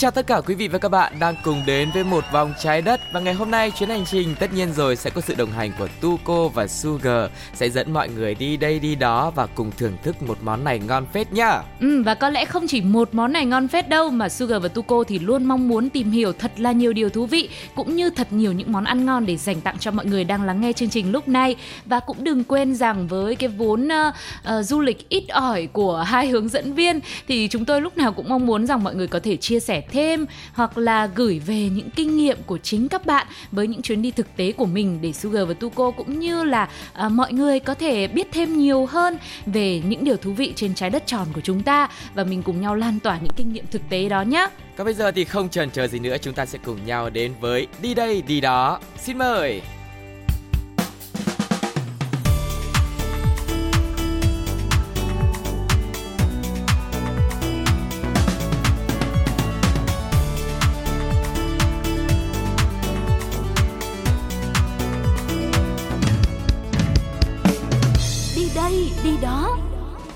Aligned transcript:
chào 0.00 0.10
tất 0.10 0.26
cả 0.26 0.40
quý 0.46 0.54
vị 0.54 0.68
và 0.68 0.78
các 0.78 0.88
bạn 0.88 1.12
đang 1.20 1.34
cùng 1.44 1.62
đến 1.66 1.90
với 1.94 2.04
một 2.04 2.24
vòng 2.32 2.54
trái 2.60 2.82
đất 2.82 3.00
và 3.12 3.20
ngày 3.20 3.34
hôm 3.34 3.50
nay 3.50 3.70
chuyến 3.70 3.88
hành 3.88 4.04
trình 4.04 4.34
tất 4.40 4.52
nhiên 4.52 4.72
rồi 4.72 4.96
sẽ 4.96 5.10
có 5.10 5.20
sự 5.20 5.34
đồng 5.34 5.52
hành 5.52 5.72
của 5.78 5.88
Tuco 6.00 6.48
và 6.48 6.66
Sugar 6.66 7.30
sẽ 7.54 7.70
dẫn 7.70 7.92
mọi 7.92 8.08
người 8.08 8.34
đi 8.34 8.56
đây 8.56 8.78
đi 8.78 8.94
đó 8.94 9.30
và 9.30 9.46
cùng 9.46 9.70
thưởng 9.78 9.96
thức 10.02 10.22
một 10.22 10.38
món 10.42 10.64
này 10.64 10.78
ngon 10.78 11.06
phết 11.12 11.32
nhá. 11.32 11.62
Ừ, 11.80 12.02
và 12.02 12.14
có 12.14 12.30
lẽ 12.30 12.44
không 12.44 12.66
chỉ 12.68 12.80
một 12.80 13.08
món 13.12 13.32
này 13.32 13.46
ngon 13.46 13.68
phết 13.68 13.88
đâu 13.88 14.10
mà 14.10 14.28
Sugar 14.28 14.62
và 14.62 14.68
Tuco 14.68 15.04
thì 15.08 15.18
luôn 15.18 15.44
mong 15.44 15.68
muốn 15.68 15.90
tìm 15.90 16.10
hiểu 16.10 16.32
thật 16.32 16.52
là 16.56 16.72
nhiều 16.72 16.92
điều 16.92 17.08
thú 17.08 17.26
vị 17.26 17.48
cũng 17.74 17.96
như 17.96 18.10
thật 18.10 18.32
nhiều 18.32 18.52
những 18.52 18.72
món 18.72 18.84
ăn 18.84 19.06
ngon 19.06 19.26
để 19.26 19.36
dành 19.36 19.60
tặng 19.60 19.78
cho 19.78 19.90
mọi 19.90 20.06
người 20.06 20.24
đang 20.24 20.42
lắng 20.42 20.60
nghe 20.60 20.72
chương 20.72 20.90
trình 20.90 21.12
lúc 21.12 21.28
này 21.28 21.56
và 21.86 22.00
cũng 22.00 22.24
đừng 22.24 22.44
quên 22.44 22.74
rằng 22.74 23.06
với 23.06 23.36
cái 23.36 23.48
vốn 23.48 23.88
uh, 23.88 24.14
uh, 24.58 24.64
du 24.64 24.80
lịch 24.80 25.08
ít 25.08 25.24
ỏi 25.28 25.68
của 25.72 25.96
hai 25.96 26.28
hướng 26.28 26.48
dẫn 26.48 26.74
viên 26.74 27.00
thì 27.28 27.48
chúng 27.48 27.64
tôi 27.64 27.80
lúc 27.80 27.96
nào 27.96 28.12
cũng 28.12 28.28
mong 28.28 28.46
muốn 28.46 28.66
rằng 28.66 28.84
mọi 28.84 28.94
người 28.94 29.06
có 29.06 29.20
thể 29.22 29.36
chia 29.36 29.60
sẻ 29.60 29.82
thêm 29.90 30.26
hoặc 30.52 30.78
là 30.78 31.06
gửi 31.06 31.38
về 31.38 31.68
những 31.68 31.90
kinh 31.90 32.16
nghiệm 32.16 32.38
của 32.46 32.58
chính 32.58 32.88
các 32.88 33.06
bạn 33.06 33.26
với 33.52 33.66
những 33.66 33.82
chuyến 33.82 34.02
đi 34.02 34.10
thực 34.10 34.36
tế 34.36 34.52
của 34.52 34.66
mình 34.66 34.98
để 35.02 35.12
Sugar 35.12 35.48
và 35.48 35.54
Tuko 35.54 35.90
cũng 35.90 36.20
như 36.20 36.44
là 36.44 36.68
à, 36.92 37.08
mọi 37.08 37.32
người 37.32 37.60
có 37.60 37.74
thể 37.74 38.06
biết 38.06 38.28
thêm 38.32 38.58
nhiều 38.58 38.86
hơn 38.86 39.18
về 39.46 39.82
những 39.84 40.04
điều 40.04 40.16
thú 40.16 40.32
vị 40.32 40.52
trên 40.56 40.74
trái 40.74 40.90
đất 40.90 41.06
tròn 41.06 41.26
của 41.34 41.40
chúng 41.40 41.62
ta 41.62 41.88
và 42.14 42.24
mình 42.24 42.42
cùng 42.42 42.60
nhau 42.60 42.74
lan 42.74 43.00
tỏa 43.00 43.18
những 43.18 43.34
kinh 43.36 43.52
nghiệm 43.52 43.66
thực 43.70 43.82
tế 43.90 44.08
đó 44.08 44.22
nhé. 44.22 44.48
Còn 44.76 44.84
bây 44.84 44.94
giờ 44.94 45.10
thì 45.10 45.24
không 45.24 45.48
chần 45.48 45.70
chờ 45.70 45.86
gì 45.86 45.98
nữa 45.98 46.16
chúng 46.22 46.34
ta 46.34 46.46
sẽ 46.46 46.58
cùng 46.64 46.86
nhau 46.86 47.10
đến 47.10 47.32
với 47.40 47.66
đi 47.82 47.94
đây 47.94 48.22
đi 48.22 48.40
đó. 48.40 48.80
Xin 48.98 49.18
mời. 49.18 49.62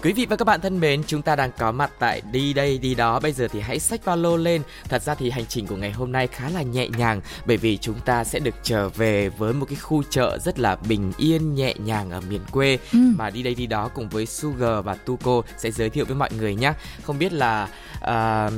Quý 0.04 0.12
vị 0.12 0.26
và 0.30 0.36
các 0.36 0.44
bạn 0.44 0.60
thân 0.60 0.80
mến, 0.80 1.02
chúng 1.06 1.22
ta 1.22 1.36
đang 1.36 1.50
có 1.58 1.72
mặt 1.72 1.90
tại 1.98 2.22
đi 2.32 2.52
đây 2.52 2.78
đi 2.78 2.94
đó. 2.94 3.20
Bây 3.20 3.32
giờ 3.32 3.48
thì 3.48 3.60
hãy 3.60 3.78
xách 3.78 4.00
ba 4.04 4.16
lô 4.16 4.36
lên. 4.36 4.62
Thật 4.88 5.02
ra 5.02 5.14
thì 5.14 5.30
hành 5.30 5.46
trình 5.46 5.66
của 5.66 5.76
ngày 5.76 5.92
hôm 5.92 6.12
nay 6.12 6.26
khá 6.26 6.48
là 6.48 6.62
nhẹ 6.62 6.88
nhàng 6.88 7.20
bởi 7.46 7.56
vì 7.56 7.76
chúng 7.76 8.00
ta 8.04 8.24
sẽ 8.24 8.38
được 8.38 8.54
trở 8.62 8.88
về 8.88 9.28
với 9.28 9.52
một 9.52 9.66
cái 9.68 9.76
khu 9.76 10.02
chợ 10.10 10.38
rất 10.44 10.58
là 10.58 10.76
bình 10.88 11.12
yên 11.18 11.54
nhẹ 11.54 11.74
nhàng 11.78 12.10
ở 12.10 12.20
miền 12.20 12.40
quê 12.52 12.78
Ừ. 12.92 12.98
mà 13.16 13.30
đi 13.30 13.42
đây 13.42 13.54
đi 13.54 13.66
đó 13.66 13.90
cùng 13.94 14.08
với 14.08 14.26
Sugar 14.26 14.84
và 14.84 14.94
Tuko 14.94 15.42
sẽ 15.58 15.70
giới 15.70 15.90
thiệu 15.90 16.04
với 16.04 16.16
mọi 16.16 16.30
người 16.38 16.54
nhé. 16.54 16.72
Không 17.02 17.18
biết 17.18 17.32
là 17.32 17.68
à, 18.00 18.50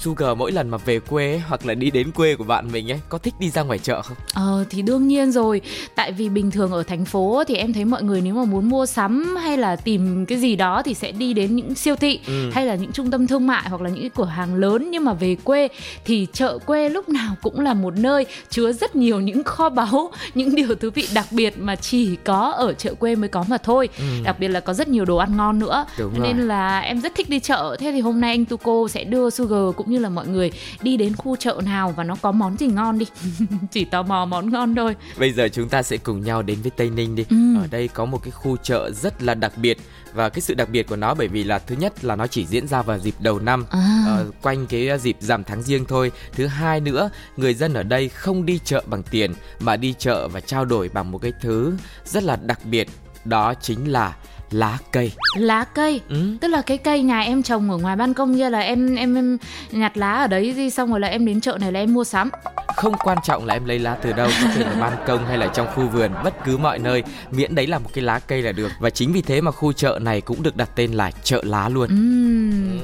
Sugar 0.00 0.36
mỗi 0.36 0.52
lần 0.52 0.68
mà 0.70 0.78
về 0.78 0.98
quê 1.00 1.30
ấy, 1.30 1.38
hoặc 1.38 1.66
là 1.66 1.74
đi 1.74 1.90
đến 1.90 2.10
quê 2.12 2.34
của 2.36 2.44
bạn 2.44 2.72
mình 2.72 2.90
ấy 2.92 3.00
có 3.08 3.18
thích 3.18 3.34
đi 3.40 3.50
ra 3.50 3.62
ngoài 3.62 3.78
chợ 3.78 4.02
không? 4.02 4.16
Ờ 4.34 4.64
thì 4.70 4.82
đương 4.82 5.08
nhiên 5.08 5.32
rồi 5.32 5.60
Tại 5.94 6.12
vì 6.12 6.28
bình 6.28 6.50
thường 6.50 6.72
ở 6.72 6.82
thành 6.82 7.04
phố 7.04 7.42
thì 7.48 7.54
em 7.54 7.72
thấy 7.72 7.84
mọi 7.84 8.02
người 8.02 8.20
nếu 8.20 8.34
mà 8.34 8.44
muốn 8.44 8.68
mua 8.68 8.86
sắm 8.86 9.36
hay 9.36 9.56
là 9.56 9.76
tìm 9.76 10.26
cái 10.26 10.38
gì 10.38 10.56
đó 10.56 10.82
thì 10.84 10.94
sẽ 10.94 11.12
đi 11.12 11.32
đến 11.32 11.56
những 11.56 11.74
siêu 11.74 11.96
thị 11.96 12.20
Ừ. 12.26 12.50
hay 12.52 12.66
là 12.66 12.74
những 12.74 12.92
trung 12.92 13.10
tâm 13.10 13.26
thương 13.26 13.46
mại 13.46 13.68
hoặc 13.68 13.80
là 13.82 13.90
những 13.90 14.00
cái 14.00 14.10
cửa 14.14 14.24
hàng 14.24 14.54
lớn 14.54 14.90
nhưng 14.90 15.04
mà 15.04 15.12
về 15.12 15.36
quê 15.44 15.68
thì 16.04 16.26
chợ 16.32 16.58
quê 16.66 16.88
lúc 16.88 17.08
nào 17.08 17.34
cũng 17.42 17.60
là 17.60 17.74
một 17.74 17.94
nơi 17.96 18.26
chứa 18.50 18.72
rất 18.72 18.96
nhiều 18.96 19.20
những 19.20 19.44
kho 19.44 19.68
báu, 19.68 20.10
những 20.34 20.54
điều 20.54 20.74
thú 20.74 20.88
vị 20.94 21.08
đặc 21.14 21.26
biệt 21.30 21.54
mà 21.58 21.76
chỉ 21.76 22.16
có 22.16 22.50
ở 22.50 22.72
chợ 22.72 22.94
quê 22.94 23.14
mới 23.16 23.28
có 23.28 23.44
mà 23.48 23.58
thôi. 23.58 23.88
Ừ. 23.98 24.04
Đặc 24.24 24.36
biệt 24.40 24.48
là 24.48 24.60
có 24.60 24.74
rất 24.74 24.88
nhiều 24.88 25.04
đồ 25.04 25.16
ăn 25.16 25.36
ngon 25.36 25.58
nữa. 25.58 25.84
Đúng 25.98 26.22
nên 26.22 26.36
rồi. 26.36 26.46
là 26.46 26.80
em 26.80 27.00
rất 27.00 27.14
thích 27.14 27.28
đi 27.30 27.40
chợ. 27.40 27.76
Thế 27.80 27.92
thì 27.92 28.00
hôm 28.00 28.20
nay 28.20 28.30
anh 28.30 28.44
Tuko 28.44 28.88
sẽ 28.90 29.04
đưa 29.04 29.30
Sugar 29.30 29.74
cũng 29.76 29.87
như 29.90 29.98
là 29.98 30.08
mọi 30.08 30.28
người 30.28 30.52
đi 30.82 30.96
đến 30.96 31.16
khu 31.16 31.36
chợ 31.36 31.60
nào 31.64 31.94
và 31.96 32.04
nó 32.04 32.16
có 32.22 32.32
món 32.32 32.56
gì 32.56 32.66
ngon 32.66 32.98
đi. 32.98 33.06
chỉ 33.70 33.84
tò 33.84 34.02
mò 34.02 34.24
món 34.24 34.50
ngon 34.50 34.74
thôi. 34.74 34.96
Bây 35.18 35.32
giờ 35.32 35.48
chúng 35.52 35.68
ta 35.68 35.82
sẽ 35.82 35.96
cùng 35.96 36.20
nhau 36.20 36.42
đến 36.42 36.58
với 36.62 36.70
Tây 36.70 36.90
Ninh 36.90 37.16
đi. 37.16 37.24
Ừ. 37.30 37.36
Ở 37.60 37.66
đây 37.70 37.88
có 37.88 38.04
một 38.04 38.22
cái 38.22 38.30
khu 38.30 38.56
chợ 38.56 38.90
rất 38.90 39.22
là 39.22 39.34
đặc 39.34 39.52
biệt 39.56 39.78
và 40.14 40.28
cái 40.28 40.40
sự 40.40 40.54
đặc 40.54 40.68
biệt 40.70 40.88
của 40.88 40.96
nó 40.96 41.14
bởi 41.14 41.28
vì 41.28 41.44
là 41.44 41.58
thứ 41.58 41.76
nhất 41.76 42.04
là 42.04 42.16
nó 42.16 42.26
chỉ 42.26 42.46
diễn 42.46 42.68
ra 42.68 42.82
vào 42.82 42.98
dịp 42.98 43.14
đầu 43.20 43.38
năm 43.38 43.64
À. 43.70 44.04
ờ, 44.06 44.30
quanh 44.42 44.66
cái 44.66 44.88
uh, 44.94 45.00
dịp 45.00 45.16
rằm 45.20 45.44
tháng 45.44 45.62
riêng 45.62 45.84
thôi. 45.84 46.12
Thứ 46.32 46.46
hai 46.46 46.80
nữa, 46.80 47.10
người 47.36 47.54
dân 47.54 47.74
ở 47.74 47.82
đây 47.82 48.08
không 48.08 48.46
đi 48.46 48.60
chợ 48.64 48.82
bằng 48.86 49.02
tiền 49.02 49.34
mà 49.60 49.76
đi 49.76 49.94
chợ 49.98 50.28
và 50.28 50.40
trao 50.40 50.64
đổi 50.64 50.88
bằng 50.88 51.10
một 51.10 51.18
cái 51.18 51.32
thứ 51.40 51.76
rất 52.04 52.22
là 52.22 52.36
đặc 52.36 52.60
biệt, 52.64 52.88
đó 53.24 53.54
chính 53.54 53.92
là 53.92 54.16
lá 54.50 54.78
cây. 54.92 55.12
lá 55.36 55.64
cây 55.64 56.00
Ừ. 56.08 56.36
tức 56.40 56.48
là 56.48 56.62
cái 56.62 56.78
cây 56.78 57.02
nhà 57.02 57.20
em 57.20 57.42
trồng 57.42 57.70
ở 57.70 57.76
ngoài 57.76 57.96
ban 57.96 58.14
công 58.14 58.36
kia 58.36 58.50
là 58.50 58.60
em 58.60 58.94
em 58.96 59.14
em 59.14 59.38
nhặt 59.72 59.96
lá 59.96 60.12
ở 60.12 60.26
đấy 60.26 60.54
đi 60.56 60.70
xong 60.70 60.90
rồi 60.90 61.00
là 61.00 61.08
em 61.08 61.26
đến 61.26 61.40
chợ 61.40 61.58
này 61.60 61.72
là 61.72 61.80
em 61.80 61.94
mua 61.94 62.04
sắm 62.04 62.30
Không 62.76 62.94
quan 63.04 63.18
trọng 63.24 63.46
là 63.46 63.54
em 63.54 63.64
lấy 63.64 63.78
lá 63.78 63.94
từ 64.02 64.12
đâu, 64.12 64.28
có 64.42 64.48
thể 64.54 64.64
là 64.64 64.74
ban 64.80 64.92
công 65.06 65.26
hay 65.26 65.38
là 65.38 65.46
trong 65.46 65.66
khu 65.74 65.88
vườn, 65.88 66.10
bất 66.24 66.34
cứ 66.44 66.56
mọi 66.56 66.78
nơi, 66.78 67.02
miễn 67.30 67.54
đấy 67.54 67.66
là 67.66 67.78
một 67.78 67.90
cái 67.94 68.04
lá 68.04 68.18
cây 68.18 68.42
là 68.42 68.52
được. 68.52 68.72
Và 68.80 68.90
chính 68.90 69.12
vì 69.12 69.22
thế 69.22 69.40
mà 69.40 69.50
khu 69.50 69.72
chợ 69.72 69.98
này 70.02 70.20
cũng 70.20 70.42
được 70.42 70.56
đặt 70.56 70.68
tên 70.74 70.92
là 70.92 71.10
chợ 71.22 71.42
lá 71.44 71.68
luôn. 71.68 71.88
Ừm, 71.88 72.78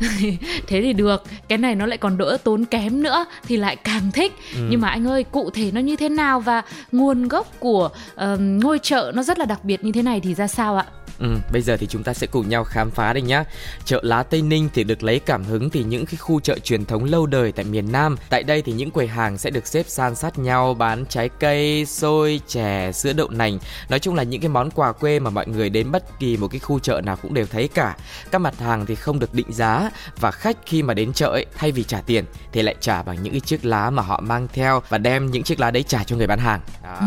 thế 0.66 0.80
thì 0.82 0.92
được 0.92 1.22
cái 1.48 1.58
này 1.58 1.74
nó 1.74 1.86
lại 1.86 1.98
còn 1.98 2.18
đỡ 2.18 2.36
tốn 2.44 2.64
kém 2.64 3.02
nữa 3.02 3.24
thì 3.46 3.56
lại 3.56 3.76
càng 3.76 4.10
thích 4.14 4.32
Ừ. 4.54 4.60
nhưng 4.70 4.80
mà 4.80 4.88
anh 4.88 5.06
ơi 5.08 5.24
cụ 5.24 5.50
thể 5.50 5.70
nó 5.72 5.80
như 5.80 5.96
thế 5.96 6.08
nào 6.08 6.40
và 6.40 6.62
nguồn 6.92 7.28
gốc 7.28 7.46
của 7.58 7.88
ờm, 8.14 8.60
ngôi 8.60 8.78
chợ 8.82 9.12
nó 9.14 9.22
rất 9.22 9.38
là 9.38 9.44
đặc 9.44 9.64
biệt 9.64 9.84
như 9.84 9.92
thế 9.92 10.02
này 10.02 10.20
thì 10.20 10.34
ra 10.34 10.46
sao 10.48 10.76
ạ 10.76 10.84
Ừ, 11.18 11.36
bây 11.52 11.62
giờ 11.62 11.76
thì 11.76 11.86
chúng 11.86 12.02
ta 12.02 12.14
sẽ 12.14 12.26
cùng 12.26 12.48
nhau 12.48 12.64
khám 12.64 12.90
phá 12.90 13.12
đây 13.12 13.22
nhá. 13.22 13.44
Chợ 13.84 14.00
lá 14.02 14.22
Tây 14.22 14.42
Ninh 14.42 14.68
thì 14.74 14.84
được 14.84 15.02
lấy 15.02 15.18
cảm 15.18 15.44
hứng 15.44 15.70
từ 15.70 15.80
những 15.80 16.06
cái 16.06 16.16
khu 16.16 16.40
chợ 16.40 16.58
truyền 16.58 16.84
thống 16.84 17.04
lâu 17.04 17.26
đời 17.26 17.52
tại 17.52 17.64
miền 17.64 17.92
Nam. 17.92 18.16
Tại 18.30 18.42
đây 18.42 18.62
thì 18.62 18.72
những 18.72 18.90
quầy 18.90 19.06
hàng 19.06 19.38
sẽ 19.38 19.50
được 19.50 19.66
xếp 19.66 19.84
san 19.88 20.14
sát 20.14 20.38
nhau 20.38 20.74
bán 20.74 21.04
trái 21.06 21.28
cây, 21.28 21.86
xôi, 21.86 22.40
chè, 22.46 22.92
sữa 22.92 23.12
đậu 23.12 23.28
nành. 23.28 23.58
Nói 23.88 23.98
chung 23.98 24.14
là 24.14 24.22
những 24.22 24.40
cái 24.40 24.48
món 24.48 24.70
quà 24.70 24.92
quê 24.92 25.18
mà 25.18 25.30
mọi 25.30 25.46
người 25.46 25.70
đến 25.70 25.90
bất 25.90 26.18
kỳ 26.18 26.36
một 26.36 26.48
cái 26.48 26.58
khu 26.58 26.78
chợ 26.78 27.00
nào 27.04 27.16
cũng 27.22 27.34
đều 27.34 27.46
thấy 27.46 27.68
cả. 27.68 27.96
Các 28.30 28.38
mặt 28.38 28.58
hàng 28.58 28.86
thì 28.86 28.94
không 28.94 29.18
được 29.18 29.34
định 29.34 29.52
giá 29.52 29.90
và 30.20 30.30
khách 30.30 30.56
khi 30.66 30.82
mà 30.82 30.94
đến 30.94 31.12
chợ 31.12 31.26
ấy 31.26 31.46
thay 31.56 31.72
vì 31.72 31.84
trả 31.84 32.00
tiền 32.00 32.24
thì 32.52 32.62
lại 32.62 32.74
trả 32.80 33.02
bằng 33.02 33.22
những 33.22 33.32
cái 33.32 33.40
chiếc 33.40 33.64
lá 33.64 33.90
mà 33.90 34.02
họ 34.02 34.20
mang 34.20 34.48
theo 34.52 34.82
và 34.88 34.98
đem 34.98 35.30
những 35.30 35.42
chiếc 35.42 35.60
lá 35.60 35.70
đấy 35.70 35.82
trả 35.82 36.04
cho 36.04 36.16
người 36.16 36.26
bán 36.26 36.38
hàng. 36.38 36.60
Đó. 36.82 36.96
Ừ. 37.00 37.06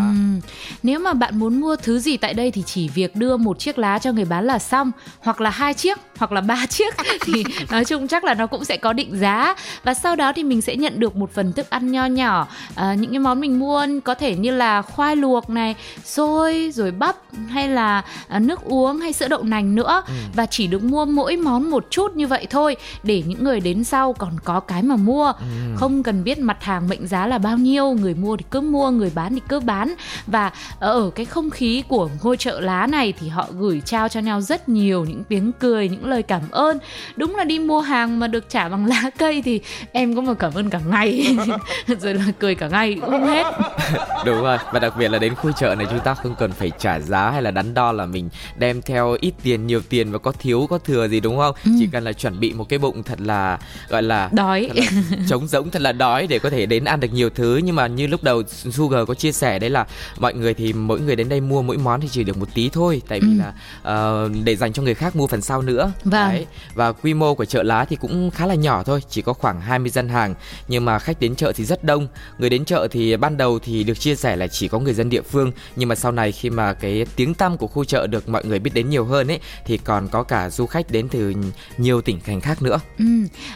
Nếu 0.83 0.99
mà 0.99 1.13
bạn 1.13 1.39
muốn 1.39 1.61
mua 1.61 1.75
thứ 1.75 1.99
gì 1.99 2.17
tại 2.17 2.33
đây 2.33 2.51
thì 2.51 2.63
chỉ 2.65 2.89
việc 2.89 3.15
đưa 3.15 3.37
một 3.37 3.59
chiếc 3.59 3.77
lá 3.77 3.96
cho 3.99 4.11
người 4.11 4.25
bán 4.25 4.45
là 4.45 4.59
xong 4.59 4.91
hoặc 5.19 5.41
là 5.41 5.49
hai 5.49 5.73
chiếc 5.73 5.97
hoặc 6.17 6.31
là 6.31 6.41
ba 6.41 6.65
chiếc 6.69 6.95
thì 7.21 7.43
nói 7.71 7.85
chung 7.85 8.07
chắc 8.07 8.23
là 8.23 8.33
nó 8.33 8.47
cũng 8.47 8.65
sẽ 8.65 8.77
có 8.77 8.93
định 8.93 9.19
giá. 9.19 9.55
Và 9.83 9.93
sau 9.93 10.15
đó 10.15 10.33
thì 10.33 10.43
mình 10.43 10.61
sẽ 10.61 10.75
nhận 10.75 10.99
được 10.99 11.15
một 11.15 11.31
phần 11.33 11.53
thức 11.53 11.69
ăn 11.69 11.91
nho 11.91 12.05
nhỏ. 12.05 12.47
À, 12.75 12.93
những 12.93 13.11
cái 13.11 13.19
món 13.19 13.39
mình 13.39 13.59
mua 13.59 13.87
có 14.03 14.15
thể 14.15 14.35
như 14.35 14.51
là 14.51 14.81
khoai 14.81 15.15
luộc 15.15 15.49
này 15.49 15.75
xôi 16.03 16.71
rồi 16.73 16.91
bắp 16.91 17.15
hay 17.49 17.67
là 17.67 18.01
à, 18.27 18.39
nước 18.39 18.63
uống 18.63 18.99
hay 18.99 19.13
sữa 19.13 19.27
đậu 19.27 19.43
nành 19.43 19.75
nữa. 19.75 20.03
Và 20.35 20.45
chỉ 20.45 20.67
được 20.67 20.83
mua 20.83 21.05
mỗi 21.05 21.37
món 21.37 21.69
một 21.69 21.87
chút 21.89 22.15
như 22.15 22.27
vậy 22.27 22.47
thôi 22.49 22.75
để 23.03 23.23
những 23.27 23.43
người 23.43 23.59
đến 23.59 23.83
sau 23.83 24.13
còn 24.13 24.39
có 24.43 24.59
cái 24.59 24.83
mà 24.83 24.95
mua. 24.95 25.33
Không 25.75 26.03
cần 26.03 26.23
biết 26.23 26.39
mặt 26.39 26.63
hàng 26.63 26.87
mệnh 26.89 27.07
giá 27.07 27.27
là 27.27 27.37
bao 27.37 27.57
nhiêu 27.57 27.91
người 27.91 28.13
mua 28.13 28.37
thì 28.37 28.45
cứ 28.51 28.61
mua 28.61 28.91
người 28.91 29.11
bán 29.15 29.33
thì 29.33 29.41
cứ 29.49 29.59
bán. 29.59 29.93
Và 30.27 30.51
ở 30.79 31.11
cái 31.15 31.25
không 31.25 31.49
khí 31.49 31.83
của 31.87 32.09
ngôi 32.23 32.37
chợ 32.37 32.59
lá 32.59 32.87
này 32.87 33.13
thì 33.19 33.27
họ 33.27 33.47
gửi 33.59 33.81
trao 33.87 34.09
cho 34.09 34.19
nhau 34.19 34.41
rất 34.41 34.69
nhiều 34.69 35.05
những 35.05 35.23
tiếng 35.23 35.51
cười 35.59 35.89
những 35.89 36.05
lời 36.05 36.23
cảm 36.23 36.41
ơn. 36.51 36.77
Đúng 37.15 37.35
là 37.35 37.43
đi 37.43 37.59
mua 37.59 37.79
hàng 37.81 38.19
mà 38.19 38.27
được 38.27 38.49
trả 38.49 38.69
bằng 38.69 38.85
lá 38.85 39.03
cây 39.17 39.41
thì 39.41 39.61
em 39.91 40.15
có 40.15 40.21
mà 40.21 40.33
cảm 40.33 40.53
ơn 40.53 40.69
cả 40.69 40.79
ngày. 40.89 41.37
Rồi 42.01 42.13
là 42.13 42.23
cười 42.39 42.55
cả 42.55 42.67
ngày 42.67 42.93
cũng 43.01 43.09
không 43.09 43.27
hết. 43.27 43.45
Đúng 44.25 44.41
rồi, 44.43 44.57
và 44.73 44.79
đặc 44.79 44.93
biệt 44.97 45.07
là 45.07 45.19
đến 45.19 45.35
khu 45.35 45.51
chợ 45.51 45.75
này 45.75 45.87
chúng 45.89 45.99
ta 45.99 46.13
không 46.13 46.35
cần 46.39 46.51
phải 46.51 46.71
trả 46.79 46.99
giá 46.99 47.29
hay 47.31 47.41
là 47.41 47.51
đắn 47.51 47.73
đo 47.73 47.91
là 47.91 48.05
mình 48.05 48.29
đem 48.57 48.81
theo 48.81 49.17
ít 49.21 49.33
tiền, 49.43 49.67
nhiều 49.67 49.81
tiền 49.89 50.11
và 50.11 50.17
có 50.19 50.31
thiếu 50.31 50.67
có 50.69 50.77
thừa 50.77 51.07
gì 51.07 51.19
đúng 51.19 51.37
không? 51.37 51.55
Chỉ 51.79 51.87
cần 51.91 52.03
là 52.03 52.13
chuẩn 52.13 52.39
bị 52.39 52.53
một 52.53 52.69
cái 52.69 52.79
bụng 52.79 53.03
thật 53.03 53.21
là 53.21 53.59
gọi 53.89 54.03
là 54.03 54.29
đói. 54.31 54.69
là 54.73 54.85
trống 55.29 55.47
rỗng 55.47 55.69
thật 55.71 55.81
là 55.81 55.91
đói 55.91 56.27
để 56.27 56.39
có 56.39 56.49
thể 56.49 56.65
đến 56.65 56.83
ăn 56.85 56.99
được 56.99 57.13
nhiều 57.13 57.29
thứ. 57.29 57.57
Nhưng 57.63 57.75
mà 57.75 57.87
như 57.87 58.07
lúc 58.07 58.23
đầu 58.23 58.43
Sugar 58.47 59.07
có 59.07 59.13
chia 59.13 59.31
sẻ 59.31 59.59
đấy 59.59 59.69
là 59.69 59.85
mọi 60.19 60.33
người 60.33 60.53
thì 60.53 60.73
mỗi 60.73 60.99
người 60.99 61.15
đến 61.15 61.29
đây 61.29 61.41
mua 61.41 61.61
mỗi 61.61 61.77
món 61.77 62.01
thì 62.01 62.07
chỉ 62.11 62.23
được 62.23 62.37
một 62.37 62.47
tí 62.53 62.69
thôi. 62.69 63.01
Tại 63.07 63.19
vì 63.19 63.27
Ừ. 63.27 63.39
là 63.39 63.53
uh, 63.81 64.31
để 64.43 64.55
dành 64.55 64.73
cho 64.73 64.83
người 64.83 64.93
khác 64.93 65.15
mua 65.15 65.27
phần 65.27 65.41
sau 65.41 65.61
nữa. 65.61 65.91
Vâng. 66.03 66.29
Đấy. 66.29 66.45
Và 66.73 66.91
quy 66.91 67.13
mô 67.13 67.35
của 67.35 67.45
chợ 67.45 67.63
lá 67.63 67.85
thì 67.85 67.95
cũng 67.95 68.31
khá 68.31 68.45
là 68.45 68.55
nhỏ 68.55 68.83
thôi, 68.83 69.01
chỉ 69.09 69.21
có 69.21 69.33
khoảng 69.33 69.61
20 69.61 69.89
dân 69.89 70.09
hàng 70.09 70.33
nhưng 70.67 70.85
mà 70.85 70.99
khách 70.99 71.19
đến 71.19 71.35
chợ 71.35 71.51
thì 71.55 71.65
rất 71.65 71.83
đông. 71.83 72.07
Người 72.37 72.49
đến 72.49 72.65
chợ 72.65 72.87
thì 72.91 73.17
ban 73.17 73.37
đầu 73.37 73.59
thì 73.59 73.83
được 73.83 73.99
chia 73.99 74.15
sẻ 74.15 74.35
là 74.35 74.47
chỉ 74.47 74.67
có 74.67 74.79
người 74.79 74.93
dân 74.93 75.09
địa 75.09 75.21
phương 75.21 75.51
nhưng 75.75 75.89
mà 75.89 75.95
sau 75.95 76.11
này 76.11 76.31
khi 76.31 76.49
mà 76.49 76.73
cái 76.73 77.05
tiếng 77.15 77.33
tăm 77.33 77.57
của 77.57 77.67
khu 77.67 77.85
chợ 77.85 78.07
được 78.07 78.29
mọi 78.29 78.45
người 78.45 78.59
biết 78.59 78.73
đến 78.73 78.89
nhiều 78.89 79.05
hơn 79.05 79.27
ấy 79.27 79.39
thì 79.65 79.77
còn 79.77 80.07
có 80.07 80.23
cả 80.23 80.49
du 80.49 80.65
khách 80.65 80.91
đến 80.91 81.07
từ 81.09 81.33
nhiều 81.77 82.01
tỉnh 82.01 82.19
thành 82.25 82.41
khác 82.41 82.61
nữa. 82.61 82.79
Ừ. 82.99 83.05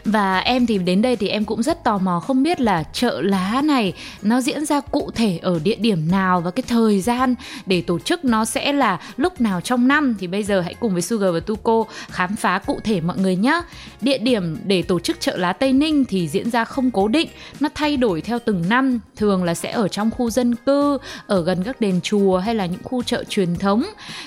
Và 0.06 0.40
em 0.40 0.66
thì 0.66 0.78
đến 0.78 1.02
đây 1.02 1.16
thì 1.16 1.28
em 1.28 1.46
cũng 1.46 1.64
rất 1.64 1.84
tò 1.84 1.98
mò 1.98 2.20
không 2.20 2.44
biết 2.44 2.62
là 2.62 2.84
chợ 2.94 3.22
lá 3.22 3.62
này 3.64 3.94
nó 4.22 4.42
diễn 4.42 4.66
ra 4.66 4.82
cụ 4.82 5.12
thể 5.16 5.40
ở 5.42 5.60
địa 5.64 5.76
điểm 5.76 6.12
nào 6.12 6.42
và 6.42 6.52
cái 6.52 6.64
thời 6.68 7.02
gian 7.02 7.36
để 7.66 7.82
tổ 7.82 8.00
chức 8.00 8.26
nó 8.26 8.46
sẽ 8.46 8.74
là 8.74 9.00
lúc 9.18 9.42
nào 9.42 9.62
trong 9.62 9.88
năm 9.88 10.11
thì 10.20 10.28
bây 10.28 10.44
giờ 10.44 10.62
hãy 10.62 10.74
cùng 10.74 10.94
với 10.94 11.02
Sugar 11.02 11.34
và 11.34 11.40
Tuko 11.40 11.84
khám 12.08 12.36
phá 12.36 12.60
cụ 12.60 12.80
thể 12.84 13.02
mọi 13.02 13.18
người 13.18 13.36
nhé. 13.36 13.62
Địa 14.02 14.18
điểm 14.18 14.58
để 14.66 14.82
tổ 14.82 15.00
chức 15.00 15.20
chợ 15.20 15.38
lá 15.38 15.54
Tây 15.54 15.74
Ninh 15.74 16.06
thì 16.06 16.28
diễn 16.28 16.52
ra 16.52 16.66
không 16.66 16.92
cố 16.92 17.08
định, 17.08 17.30
nó 17.60 17.70
thay 17.76 17.98
đổi 17.98 18.22
theo 18.22 18.40
từng 18.40 18.70
năm, 18.70 19.00
thường 19.16 19.44
là 19.44 19.54
sẽ 19.54 19.72
ở 19.72 19.88
trong 19.88 20.12
khu 20.12 20.30
dân 20.30 20.56
cư, 20.56 20.98
ở 21.28 21.44
gần 21.44 21.64
các 21.64 21.82
đền 21.82 22.00
chùa 22.04 22.38
hay 22.38 22.56
là 22.56 22.66
những 22.66 22.84
khu 22.84 23.04
chợ 23.04 23.24
truyền 23.30 23.56
thống. 23.56 23.84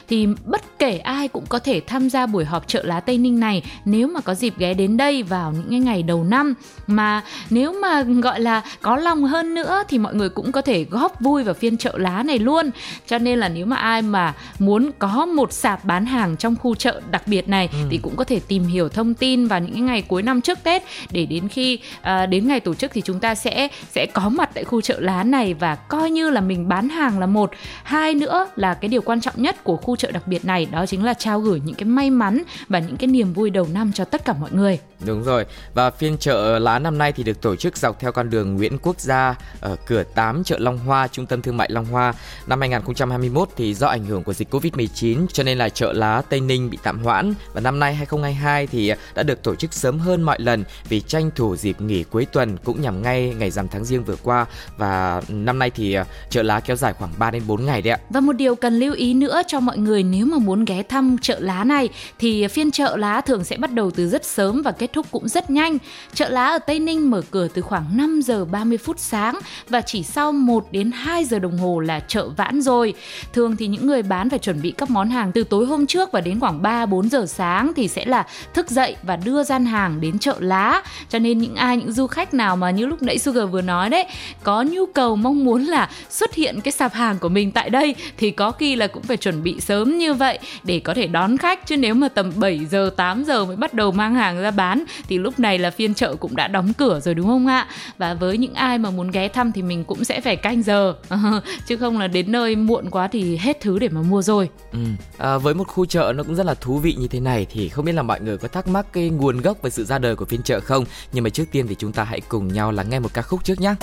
Thì 0.09 0.29
bất 0.45 0.79
kể 0.79 0.99
ai 0.99 1.29
cũng 1.29 1.45
có 1.49 1.59
thể 1.59 1.81
tham 1.87 2.11
gia 2.11 2.27
buổi 2.27 2.45
họp 2.45 2.69
chợ 2.69 2.83
lá 2.85 3.01
Tây 3.01 3.19
Ninh 3.19 3.41
này 3.41 3.63
nếu 3.85 4.09
mà 4.09 4.21
có 4.21 4.35
dịp 4.35 4.55
ghé 4.59 4.75
đến 4.75 4.97
đây 4.97 5.23
vào 5.23 5.55
những 5.69 5.85
ngày 5.85 6.03
đầu 6.03 6.25
năm. 6.25 6.55
Mà 6.87 7.23
nếu 7.51 7.73
mà 7.73 8.03
gọi 8.03 8.41
là 8.41 8.63
có 8.83 8.97
lòng 8.97 9.25
hơn 9.25 9.55
nữa 9.55 9.83
thì 9.89 9.99
mọi 9.99 10.15
người 10.15 10.29
cũng 10.29 10.53
có 10.53 10.63
thể 10.63 10.85
góp 10.85 11.21
vui 11.21 11.45
vào 11.45 11.55
phiên 11.55 11.77
chợ 11.77 11.93
lá 11.97 12.23
này 12.23 12.39
luôn. 12.39 12.71
Cho 13.07 13.19
nên 13.19 13.39
là 13.39 13.49
nếu 13.49 13.67
mà 13.67 13.77
ai 13.77 14.03
mà 14.03 14.35
muốn 14.59 14.91
có 14.99 15.27
một 15.27 15.53
sạp 15.75 15.85
bán 15.85 16.07
hàng 16.07 16.37
trong 16.37 16.57
khu 16.57 16.75
chợ 16.75 17.01
đặc 17.11 17.23
biệt 17.27 17.49
này 17.49 17.69
ừ. 17.73 17.79
thì 17.91 17.99
cũng 18.03 18.17
có 18.17 18.25
thể 18.25 18.41
tìm 18.49 18.65
hiểu 18.65 18.89
thông 18.89 19.15
tin 19.15 19.47
vào 19.47 19.61
những 19.61 19.87
ngày 19.87 20.03
cuối 20.03 20.23
năm 20.23 20.41
trước 20.41 20.59
Tết 20.63 20.83
để 21.11 21.27
đến 21.27 21.49
khi 21.49 21.79
à, 22.03 22.27
đến 22.27 22.49
ngày 22.49 22.61
tổ 22.61 22.75
chức 22.75 22.91
thì 22.95 23.01
chúng 23.05 23.21
ta 23.21 23.35
sẽ 23.35 23.69
sẽ 23.93 24.07
có 24.07 24.29
mặt 24.29 24.51
tại 24.55 24.65
khu 24.65 24.81
chợ 24.81 25.01
lá 25.01 25.25
này 25.25 25.55
và 25.55 25.75
coi 25.75 26.11
như 26.11 26.31
là 26.31 26.41
mình 26.41 26.69
bán 26.69 26.89
hàng 26.89 27.19
là 27.19 27.27
một 27.27 27.51
hai 27.83 28.15
nữa 28.15 28.49
là 28.57 28.75
cái 28.75 28.89
điều 28.89 29.03
quan 29.03 29.21
trọng 29.21 29.35
nhất 29.37 29.65
của 29.65 29.77
khu 29.77 29.97
chợ 29.97 30.11
đặc 30.11 30.27
biệt 30.27 30.45
này 30.45 30.67
đó 30.73 30.87
chính 30.87 31.05
là 31.05 31.15
trao 31.15 31.41
gửi 31.41 31.61
những 31.65 31.75
cái 31.75 31.87
may 31.87 32.11
mắn 32.11 32.43
và 32.69 32.79
những 32.79 32.97
cái 32.97 33.07
niềm 33.07 33.33
vui 33.33 33.51
đầu 33.51 33.69
năm 33.73 33.93
cho 33.93 34.05
tất 34.05 34.25
cả 34.25 34.35
mọi 34.41 34.51
người 34.53 34.79
Đúng 35.07 35.23
rồi, 35.23 35.47
và 35.75 35.91
phiên 35.91 36.19
chợ 36.19 36.59
lá 36.59 36.79
năm 36.79 36.99
nay 36.99 37.13
thì 37.13 37.23
được 37.23 37.41
tổ 37.41 37.57
chức 37.57 37.77
dọc 37.77 38.01
theo 38.01 38.13
con 38.13 38.31
đường 38.31 38.57
Nguyễn 38.57 38.79
Quốc 38.79 39.01
gia 39.01 39.35
ở 39.61 39.77
cửa 39.87 40.03
8 40.03 40.45
chợ 40.45 40.59
Long 40.59 40.79
Hoa, 40.79 41.09
trung 41.09 41.27
tâm 41.27 41.43
thương 41.43 41.57
mại 41.57 41.71
Long 41.71 41.85
Hoa. 41.85 42.15
Năm 42.47 42.61
2021 42.61 43.49
thì 43.57 43.75
do 43.75 43.87
ảnh 43.87 44.05
hưởng 44.05 44.23
của 44.23 44.33
dịch 44.33 44.55
Covid-19 44.55 45.27
cho 45.33 45.43
nên 45.43 45.59
là 45.59 45.64
là 45.65 45.69
chợ 45.69 45.93
lá 45.93 46.23
Tây 46.29 46.41
Ninh 46.41 46.71
bị 46.71 46.79
tạm 46.83 46.99
hoãn 46.99 47.35
và 47.55 47.61
năm 47.61 47.79
nay 47.79 47.95
2022 47.95 48.67
thì 48.67 48.93
đã 49.15 49.23
được 49.23 49.43
tổ 49.43 49.55
chức 49.55 49.73
sớm 49.73 49.99
hơn 49.99 50.23
mọi 50.23 50.41
lần 50.41 50.65
vì 50.89 51.01
tranh 51.01 51.31
thủ 51.37 51.57
dịp 51.57 51.81
nghỉ 51.81 52.05
cuối 52.05 52.25
tuần 52.25 52.57
cũng 52.65 52.83
nhằm 52.83 53.03
ngay 53.03 53.35
ngày 53.39 53.51
rằm 53.51 53.69
tháng 53.69 53.85
riêng 53.85 54.05
vừa 54.05 54.17
qua 54.23 54.47
và 54.77 55.23
năm 55.29 55.59
nay 55.59 55.71
thì 55.71 55.95
ờ, 55.95 56.05
chợ 56.31 56.43
lá 56.43 56.61
kéo 56.61 56.77
dài 56.77 56.93
khoảng 56.93 57.11
3 57.19 57.31
đến 57.31 57.43
4 57.47 57.67
ngày 57.67 57.83
đấy 57.83 57.93
ạ. 57.93 57.99
Và 58.11 58.21
một 58.21 58.33
điều 58.33 58.55
cần 58.55 58.79
lưu 58.79 58.95
ý 58.95 59.15
nữa 59.15 59.43
cho 59.47 59.61
mọi 59.61 59.79
người 59.79 60.03
nếu 60.03 60.27
mà 60.27 60.39
muốn 60.39 60.65
ghé 60.65 60.83
thăm 60.83 61.17
chợ 61.23 61.39
lá 61.41 61.65
này, 61.65 61.89
thì 62.19 62.47
phiên 62.47 62.71
chợ 62.71 62.97
lá 62.97 63.21
thường 63.21 63.45
sẽ 63.45 63.57
bắt 63.57 63.73
đầu 63.73 63.91
từ 63.91 64.09
rất 64.09 64.25
sớm 64.25 64.63
và 64.63 64.73
kết 64.73 64.93
thúc 64.93 65.07
cũng 65.11 65.29
rất 65.29 65.51
nhanh. 65.51 65.79
Chợ 66.15 66.29
lá 66.29 66.47
ở 66.47 66.59
Tây 66.59 66.79
Ninh 66.79 67.11
mở 67.11 67.23
cửa 67.31 67.49
từ 67.49 67.63
khoảng 67.63 67.97
5 67.97 68.21
giờ 68.25 68.45
30 68.45 68.79
phút 68.79 68.99
sáng 68.99 69.39
và 69.69 69.81
chỉ 69.81 70.03
sau 70.03 70.33
1 70.33 70.67
đến 70.71 70.91
2 70.95 71.25
giờ 71.25 71.39
đồng 71.39 71.59
hồ 71.59 71.81
là 71.81 72.01
chợ 72.01 72.29
vãn 72.37 72.63
rồi. 72.63 72.95
Thường 73.33 73.57
thì 73.57 73.67
những 73.67 73.87
người 73.87 74.03
bán 74.03 74.31
phải 74.31 74.39
chuẩn 74.39 74.63
bị 74.63 74.71
các 74.71 74.91
món 74.91 75.11
hàng 75.11 75.33
từ 75.33 75.45
tối 75.55 75.67
hôm 75.67 75.87
trước 75.87 76.13
và 76.13 76.21
đến 76.21 76.41
khoảng 76.41 76.63
3 76.63 76.87
4 76.87 77.09
giờ 77.09 77.27
sáng 77.27 77.73
thì 77.77 77.89
sẽ 77.89 78.05
là 78.05 78.27
thức 78.55 78.71
dậy 78.71 78.97
và 79.03 79.17
đưa 79.17 79.43
gian 79.43 79.67
hàng 79.67 80.01
đến 80.01 80.19
chợ 80.19 80.37
lá. 80.39 80.83
Cho 81.09 81.19
nên 81.19 81.39
những 81.39 81.55
ai 81.55 81.77
những 81.77 81.93
du 81.93 82.07
khách 82.07 82.35
nào 82.35 82.57
mà 82.57 82.71
như 82.71 82.87
lúc 82.87 83.03
nãy 83.03 83.19
Sugar 83.19 83.51
vừa 83.51 83.63
nói 83.63 83.91
đấy, 83.91 84.07
có 84.43 84.63
nhu 84.63 84.87
cầu 84.87 85.17
mong 85.17 85.45
muốn 85.45 85.65
là 85.65 85.91
xuất 86.11 86.35
hiện 86.35 86.61
cái 86.61 86.73
sạp 86.73 86.93
hàng 86.93 87.19
của 87.19 87.29
mình 87.29 87.51
tại 87.51 87.71
đây 87.71 87.95
thì 88.17 88.31
có 88.31 88.51
khi 88.51 88.77
là 88.77 88.87
cũng 88.87 89.03
phải 89.03 89.17
chuẩn 89.17 89.43
bị 89.43 89.61
sớm 89.61 89.99
như 89.99 90.15
vậy 90.15 90.39
để 90.65 90.81
có 90.81 90.95
thể 90.95 91.07
đón 91.07 91.37
khách 91.37 91.67
chứ 91.67 91.77
nếu 91.77 91.95
mà 91.95 92.09
tầm 92.09 92.33
7 92.37 92.65
giờ 92.65 92.91
8 92.97 93.25
giờ 93.25 93.45
mới 93.45 93.57
bắt 93.57 93.75
đầu 93.75 93.93
mang 93.93 94.15
hàng 94.15 94.43
ra 94.43 94.51
bán 94.51 94.85
thì 95.09 95.19
lúc 95.19 95.39
này 95.39 95.59
là 95.59 95.71
phiên 95.71 95.95
chợ 95.95 96.15
cũng 96.15 96.37
đã 96.37 96.49
đóng 96.49 96.73
cửa 96.73 97.01
rồi 97.01 97.15
đúng 97.15 97.27
không 97.27 97.47
ạ 97.47 97.67
và 97.99 98.15
với 98.15 98.39
những 98.39 98.55
ai 98.55 98.79
mà 98.79 98.91
muốn 98.91 99.11
ghé 99.11 99.29
thăm 99.29 99.53
thì 99.53 99.63
mình 99.63 99.85
cũng 99.85 100.05
sẽ 100.05 100.21
phải 100.21 100.37
canh 100.37 100.63
giờ 100.63 100.95
chứ 101.67 101.77
không 101.77 101.99
là 101.99 102.09
đến 102.09 102.33
nơi 102.33 102.57
muộn 102.57 102.91
quá 102.91 103.09
thì 103.09 103.37
hết 103.37 103.61
thứ 103.61 103.79
để 103.79 103.89
mà 103.89 104.03
mua 104.03 104.23
rồi 104.23 104.49
ừ. 104.73 104.79
à, 105.19 105.34
với 105.39 105.55
một 105.55 105.69
khu 105.69 105.87
chợ 105.87 106.13
nó 106.17 106.23
cũng 106.23 106.35
rất 106.35 106.47
là 106.47 106.55
thú 106.55 106.79
vị 106.79 106.95
như 106.99 107.09
thế 107.09 107.21
này 107.21 107.47
thì 107.51 107.69
không 107.69 107.85
biết 107.85 107.93
là 107.93 108.03
mọi 108.03 108.21
người 108.21 108.39
có 108.39 108.49
thắc 108.49 108.69
mắc 108.69 108.87
cái 108.93 109.09
nguồn 109.09 109.41
gốc 109.41 109.59
và 109.63 109.71
sự 109.71 109.85
ra 109.85 109.99
đời 109.99 110.17
của 110.17 110.25
phiên 110.25 110.43
chợ 110.43 110.61
không? 110.61 110.85
Nhưng 111.13 111.25
mà 111.25 111.31
trước 111.31 111.45
tiên 111.51 111.67
thì 111.67 111.75
chúng 111.79 111.93
ta 111.93 112.05
hãy 112.05 112.21
cùng 112.21 112.49
nhau 112.49 112.73
lắng 112.73 112.91
nghe 112.91 112.99
một 112.99 113.15
ca 113.15 113.23
khúc 113.23 113.45
trước 113.45 113.61
nhé 113.61 113.75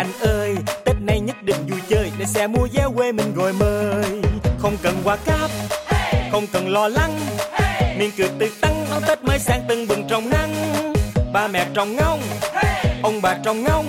anh 0.00 0.12
ơi, 0.20 0.54
tết 0.84 0.96
nay 1.00 1.20
nhất 1.20 1.36
định 1.42 1.66
vui 1.70 1.80
chơi, 1.88 2.10
để 2.18 2.26
xe 2.26 2.46
mua 2.46 2.66
vé 2.72 2.84
quê 2.96 3.12
mình 3.12 3.34
rồi 3.34 3.52
mời. 3.52 4.04
Không 4.58 4.76
cần 4.82 4.94
quà 5.04 5.16
cáp, 5.16 5.50
không 6.32 6.46
cần 6.52 6.68
lo 6.68 6.88
lắng. 6.88 7.20
Miền 7.98 8.10
cười 8.18 8.28
tươi 8.38 8.50
tắn 8.60 8.84
áo 8.90 9.00
tết 9.08 9.24
mới 9.24 9.38
sang 9.38 9.60
từng 9.68 9.88
bừng 9.88 10.08
trong 10.08 10.30
nắng. 10.30 10.54
Ba 11.32 11.48
mẹ 11.48 11.66
trong 11.74 11.96
ngông 11.96 12.20
ông 13.02 13.22
bà 13.22 13.36
trong 13.44 13.64
ngông 13.64 13.86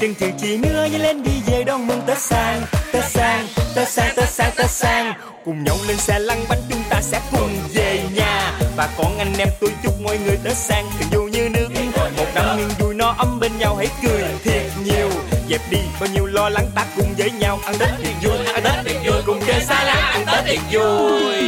chừng 0.00 0.14
chừng 0.14 0.32
chị 0.38 0.56
nữa 0.56 0.86
với 0.90 1.00
lên 1.00 1.22
đi 1.22 1.32
về 1.46 1.64
đón 1.64 1.86
mừng 1.86 2.00
tết 2.06 2.18
sang 2.18 2.62
tết 2.92 3.04
sang 3.04 3.46
tết 3.74 3.88
sang 3.88 4.16
tết 4.16 4.28
sang 4.28 4.50
tết 4.56 4.70
sang. 4.70 5.12
Cùng 5.44 5.64
nhau 5.64 5.76
lên 5.88 5.96
xe 5.96 6.18
lăn 6.18 6.44
bánh 6.48 6.60
chúng 6.70 6.82
ta 6.90 7.00
sẽ 7.02 7.20
cùng 7.32 7.50
về 7.74 8.02
nhà. 8.14 8.58
Và 8.76 8.88
con 8.98 9.18
anh 9.18 9.32
em 9.38 9.48
tôi 9.60 9.70
chúc 9.82 10.00
mọi 10.00 10.18
người 10.18 10.38
tết 10.44 10.56
sang 10.56 10.86
thường 10.98 11.08
vui 11.10 11.30
như 11.30 11.48
nước. 11.48 11.68
Một 12.16 12.26
năm 12.34 12.56
niềm 12.56 12.68
vui 12.78 12.94
no 12.94 13.14
ấm 13.18 13.40
bên 13.40 13.58
nhau, 13.58 13.76
hãy 13.76 13.88
cười 14.02 14.22
thiệt 15.58 15.70
đi. 15.70 15.78
Bao 16.00 16.08
nhiêu 16.14 16.26
lo 16.26 16.48
lắng 16.48 16.66
ta 16.74 16.84
cùng 16.96 17.14
với 17.18 17.30
nhau. 17.30 17.60
Ăn 17.64 17.74
tết 17.78 17.88
thiệt 18.02 18.14
vui, 18.22 18.46
ăn 18.46 18.62
tết 18.64 18.72
thiệt 18.84 18.96
vui. 19.04 19.22
Cùng 19.26 19.40
chơi 19.46 19.60
xa 19.60 19.84
lá, 19.84 19.94
ăn 19.94 20.24
tết 20.26 20.44
thiệt 20.46 20.60
vui. 20.72 21.44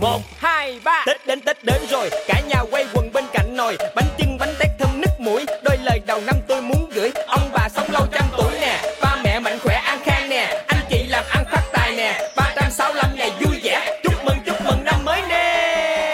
Một, 0.00 0.20
hai, 0.38 0.80
ba. 0.84 1.04
Tết 1.06 1.26
đến 1.26 1.40
tết 1.40 1.64
đến 1.64 1.82
rồi, 1.90 2.10
cả 2.26 2.40
nhà 2.48 2.62
quay 2.70 2.86
quần 2.94 3.12
bên 3.12 3.24
cạnh 3.32 3.56
nồi. 3.56 3.76
Bánh 3.94 4.08
chưng, 4.18 4.38
bánh 4.38 4.54
tét, 4.58 4.68
thơm 4.78 5.00
nức 5.00 5.20
mũi 5.20 5.46
đôi 5.62 5.76
lời 5.84 6.00
đầu 6.06 6.20
năm 6.26 6.36
tôi 6.48 6.62
muốn 6.62 6.90
gửi. 6.94 7.12
Ông 7.26 7.52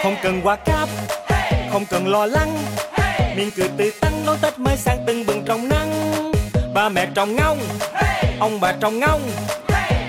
không 0.03 0.15
cần 0.23 0.41
quá 0.43 0.55
cáp 0.55 0.89
không 1.71 1.85
cần 1.85 2.07
lo 2.07 2.25
lắng. 2.25 2.57
Miệng 3.35 3.51
cười 3.51 3.69
tươi 3.77 3.91
tắn 4.01 4.13
đón 4.25 4.37
tết 4.41 4.59
mới 4.59 4.77
sang 4.77 5.03
từng 5.07 5.25
bừng 5.25 5.43
trong 5.45 5.69
nắng. 5.69 5.91
Ba 6.73 6.89
mẹ 6.89 7.07
trồng 7.15 7.35
ngông, 7.35 7.59
ông 8.39 8.59
bà 8.59 8.71
trồng 8.71 8.99
ngông. 8.99 9.21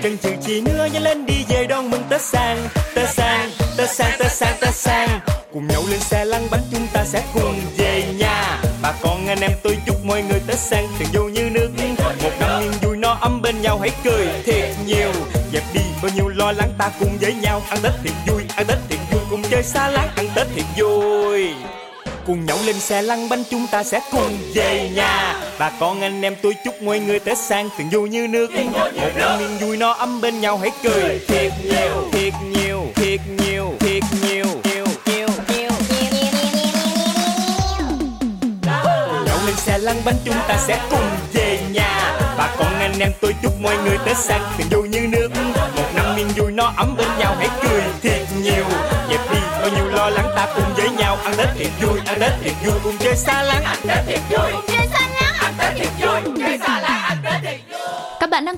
Chân 0.03 0.17
chừ 0.17 0.29
chi 0.45 0.61
nữa 0.61 0.87
nhanh 0.93 1.03
lên 1.03 1.25
đi 1.25 1.45
về 1.49 1.65
đón 1.65 1.89
mừng 1.89 2.03
tết 2.09 2.21
sang 2.21 2.67
tết 2.95 3.09
sang 3.09 3.49
tết 3.77 3.89
sang 3.89 4.11
tết 4.19 4.31
sang 4.31 4.55
tết 4.61 4.73
sang. 4.73 5.19
Cùng 5.53 5.67
nhau 5.67 5.83
lên 5.89 5.99
xe 5.99 6.25
lăn 6.25 6.47
bánh 6.51 6.63
chúng 6.71 6.87
ta 6.93 7.03
sẽ 7.05 7.23
cùng 7.33 7.61
về 7.77 8.03
nhà. 8.17 8.61
Bà 8.81 8.93
con 9.01 9.27
anh 9.27 9.39
em 9.39 9.51
tôi 9.63 9.77
chúc 9.85 10.05
mọi 10.05 10.21
người 10.21 10.39
tết 10.47 10.59
sang 10.59 10.87
thường 10.99 11.07
vui 11.13 11.31
như 11.31 11.49
nước. 11.49 11.69
Một 12.23 12.31
năm 12.39 12.61
niềm 12.61 12.71
vui 12.81 12.97
no 12.97 13.17
ấm 13.21 13.41
bên 13.41 13.61
nhau, 13.61 13.79
hãy 13.79 13.91
cười 14.03 14.27
thiệt 14.45 14.69
nhiều. 14.85 15.11
Dẹp 15.53 15.63
đi 15.73 15.81
bao 16.01 16.11
nhiêu 16.15 16.27
lo 16.27 16.51
lắng, 16.51 16.69
ta 16.77 16.91
cùng 16.99 17.17
với 17.21 17.33
nhau. 17.33 17.61
Ăn 17.69 17.79
tết 17.83 17.91
thiệt 18.03 18.13
vui, 18.27 18.43
ăn 18.55 18.65
tết 18.67 18.77
thiệt 18.89 18.99
chơi 19.53 19.63
xa 19.63 19.89
láng 19.89 20.09
ăn 20.15 20.27
tết 20.35 20.47
thiệt 20.55 20.65
vui. 20.77 21.49
Cùng 22.25 22.45
nhau 22.45 22.57
lên 22.65 22.79
xe 22.79 23.01
lăn 23.01 23.29
bánh 23.29 23.43
chúng 23.51 23.67
ta 23.71 23.83
sẽ 23.83 23.99
cùng 24.11 24.37
về 24.55 24.89
nhà. 24.95 25.35
Bà 25.59 25.71
con 25.79 26.01
anh 26.01 26.21
em 26.21 26.35
tôi 26.41 26.55
chúc 26.65 26.81
mọi 26.81 26.99
người 26.99 27.19
tết 27.19 27.37
sang 27.37 27.69
từng 27.77 27.89
vui 27.89 28.09
như 28.09 28.27
nước. 28.27 28.51
Một 28.73 29.11
năm 29.15 29.39
niềm 29.39 29.57
vui 29.57 29.77
no 29.77 29.91
ấm 29.91 30.21
bên 30.21 30.41
nhau 30.41 30.57
hãy 30.57 30.71
cười. 30.83 31.19
Thiệt 31.27 31.51
nhiều. 31.63 32.09
Thiệt 32.11 32.33
nhiều 32.49 32.85
thiệt 32.95 33.19
nhiều 33.37 33.73
thiệt 33.79 34.03
nhiều 34.23 34.45
nhau 39.25 39.37
lên 39.45 39.55
xe 39.55 39.77
lăn 39.77 40.01
bánh 40.05 40.15
chúng 40.25 40.37
ta 40.47 40.57
sẽ 40.67 40.81
cùng 40.89 41.09
về 41.33 41.59
nhà. 41.71 42.19
Bà 42.37 42.55
con 42.57 42.79
anh 42.79 42.99
em 42.99 43.11
tôi 43.21 43.35
chúc 43.43 43.61
mọi 43.61 43.77
người 43.77 43.97
tết 44.05 44.17
sang 44.17 44.41
từng 44.57 44.67
vui 44.69 44.89
như 44.89 45.07
nước. 45.07 45.29
Một 45.55 45.89
năm 45.95 46.15
niềm 46.15 46.27
vui 46.35 46.51
no 46.51 46.73
ấm 46.77 46.95
bên 46.97 47.07
nhau 47.19 47.35
hãy 47.39 47.49
cười 47.61 47.62
ăn 51.23 51.33
tết 51.37 51.47
thiệt 51.57 51.71
vui, 51.81 51.99
ăn 52.05 52.19
tết 52.19 52.31
thiệt 52.43 52.53
vui. 52.65 52.79
Cùng 52.83 52.97
chơi 52.99 53.15
xa 53.15 53.43
lắng 53.43 53.63
ăn 53.63 53.77
tết 53.87 53.97
thiệt 54.07 54.19
vui. 54.29 54.51
Cùng 54.51 54.65
Chơi 54.67 54.87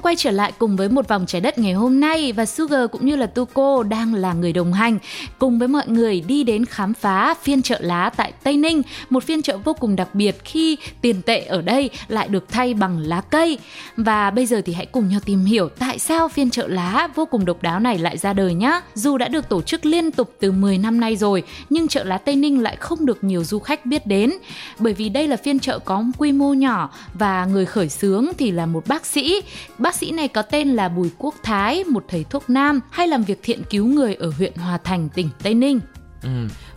quay 0.06 0.16
trở 0.16 0.32
lại 0.32 0.54
cùng 0.58 0.76
với 0.76 0.90
một 0.90 1.08
vòng 1.08 1.26
trái 1.28 1.42
đất 1.42 1.58
ngày 1.58 1.74
hôm 1.74 2.00
nay 2.00 2.32
và 2.32 2.46
Sugar 2.46 2.92
cũng 2.92 3.06
như 3.06 3.16
là 3.16 3.26
Tuko 3.26 3.84
đang 3.84 4.14
là 4.14 4.34
người 4.34 4.54
đồng 4.54 4.74
hành 4.74 5.00
cùng 5.40 5.60
với 5.60 5.68
mọi 5.68 5.88
người 5.88 6.22
đi 6.28 6.44
đến 6.44 6.66
khám 6.66 6.94
phá 6.94 7.34
phiên 7.42 7.62
chợ 7.62 7.78
lá 7.82 8.10
tại 8.18 8.34
Tây 8.44 8.58
Ninh, 8.58 8.82
một 9.10 9.24
phiên 9.24 9.42
chợ 9.42 9.58
vô 9.58 9.74
cùng 9.74 9.96
đặc 9.96 10.16
biệt 10.16 10.36
khi 10.44 10.78
tiền 11.02 11.22
tệ 11.22 11.40
ở 11.40 11.62
đây 11.62 11.90
lại 12.08 12.28
được 12.28 12.50
thay 12.50 12.74
bằng 12.74 13.00
lá 13.00 13.22
cây. 13.22 13.58
Và 13.98 14.32
bây 14.32 14.46
giờ 14.46 14.62
thì 14.66 14.74
hãy 14.74 14.86
cùng 14.86 15.10
nhau 15.10 15.20
tìm 15.26 15.46
hiểu 15.46 15.70
tại 15.70 16.00
sao 16.00 16.28
phiên 16.28 16.50
chợ 16.50 16.68
lá 16.68 17.08
vô 17.16 17.26
cùng 17.26 17.46
độc 17.46 17.62
đáo 17.62 17.80
này 17.80 17.98
lại 17.98 18.18
ra 18.18 18.34
đời 18.34 18.54
nhé. 18.54 18.82
Dù 18.94 19.18
đã 19.18 19.28
được 19.28 19.50
tổ 19.50 19.62
chức 19.62 19.86
liên 19.86 20.12
tục 20.12 20.36
từ 20.40 20.52
10 20.52 20.78
năm 20.78 21.00
nay 21.00 21.16
rồi, 21.16 21.44
nhưng 21.70 21.88
chợ 21.88 22.04
lá 22.04 22.18
Tây 22.18 22.36
Ninh 22.36 22.64
lại 22.64 22.76
không 22.76 23.06
được 23.06 23.24
nhiều 23.24 23.44
du 23.44 23.60
khách 23.60 23.86
biết 23.86 24.08
đến 24.08 24.32
bởi 24.80 24.94
vì 24.94 25.10
đây 25.10 25.28
là 25.28 25.38
phiên 25.38 25.60
chợ 25.60 25.80
có 25.80 26.04
quy 26.18 26.32
mô 26.32 26.54
nhỏ 26.54 26.90
và 27.14 27.46
người 27.46 27.66
khởi 27.66 27.90
xướng 27.90 28.28
thì 28.38 28.52
là 28.52 28.66
một 28.66 28.88
bác 28.88 29.06
sĩ. 29.06 29.42
Bác 29.78 29.95
sĩ 29.96 30.12
này 30.12 30.28
có 30.28 30.42
tên 30.42 30.70
là 30.70 30.90
Bùi 30.90 31.10
Quốc 31.18 31.36
Thái, 31.44 31.84
một 31.84 32.06
thầy 32.08 32.24
thuốc 32.24 32.50
nam 32.50 32.80
hay 32.92 33.08
làm 33.08 33.24
việc 33.24 33.40
thiện 33.44 33.64
cứu 33.70 33.86
người 33.86 34.16
ở 34.16 34.32
huyện 34.38 34.56
Hòa 34.56 34.78
Thành, 34.78 35.10
tỉnh 35.10 35.30
Tây 35.44 35.54
Ninh. 35.54 35.80
Ừ, 36.24 36.30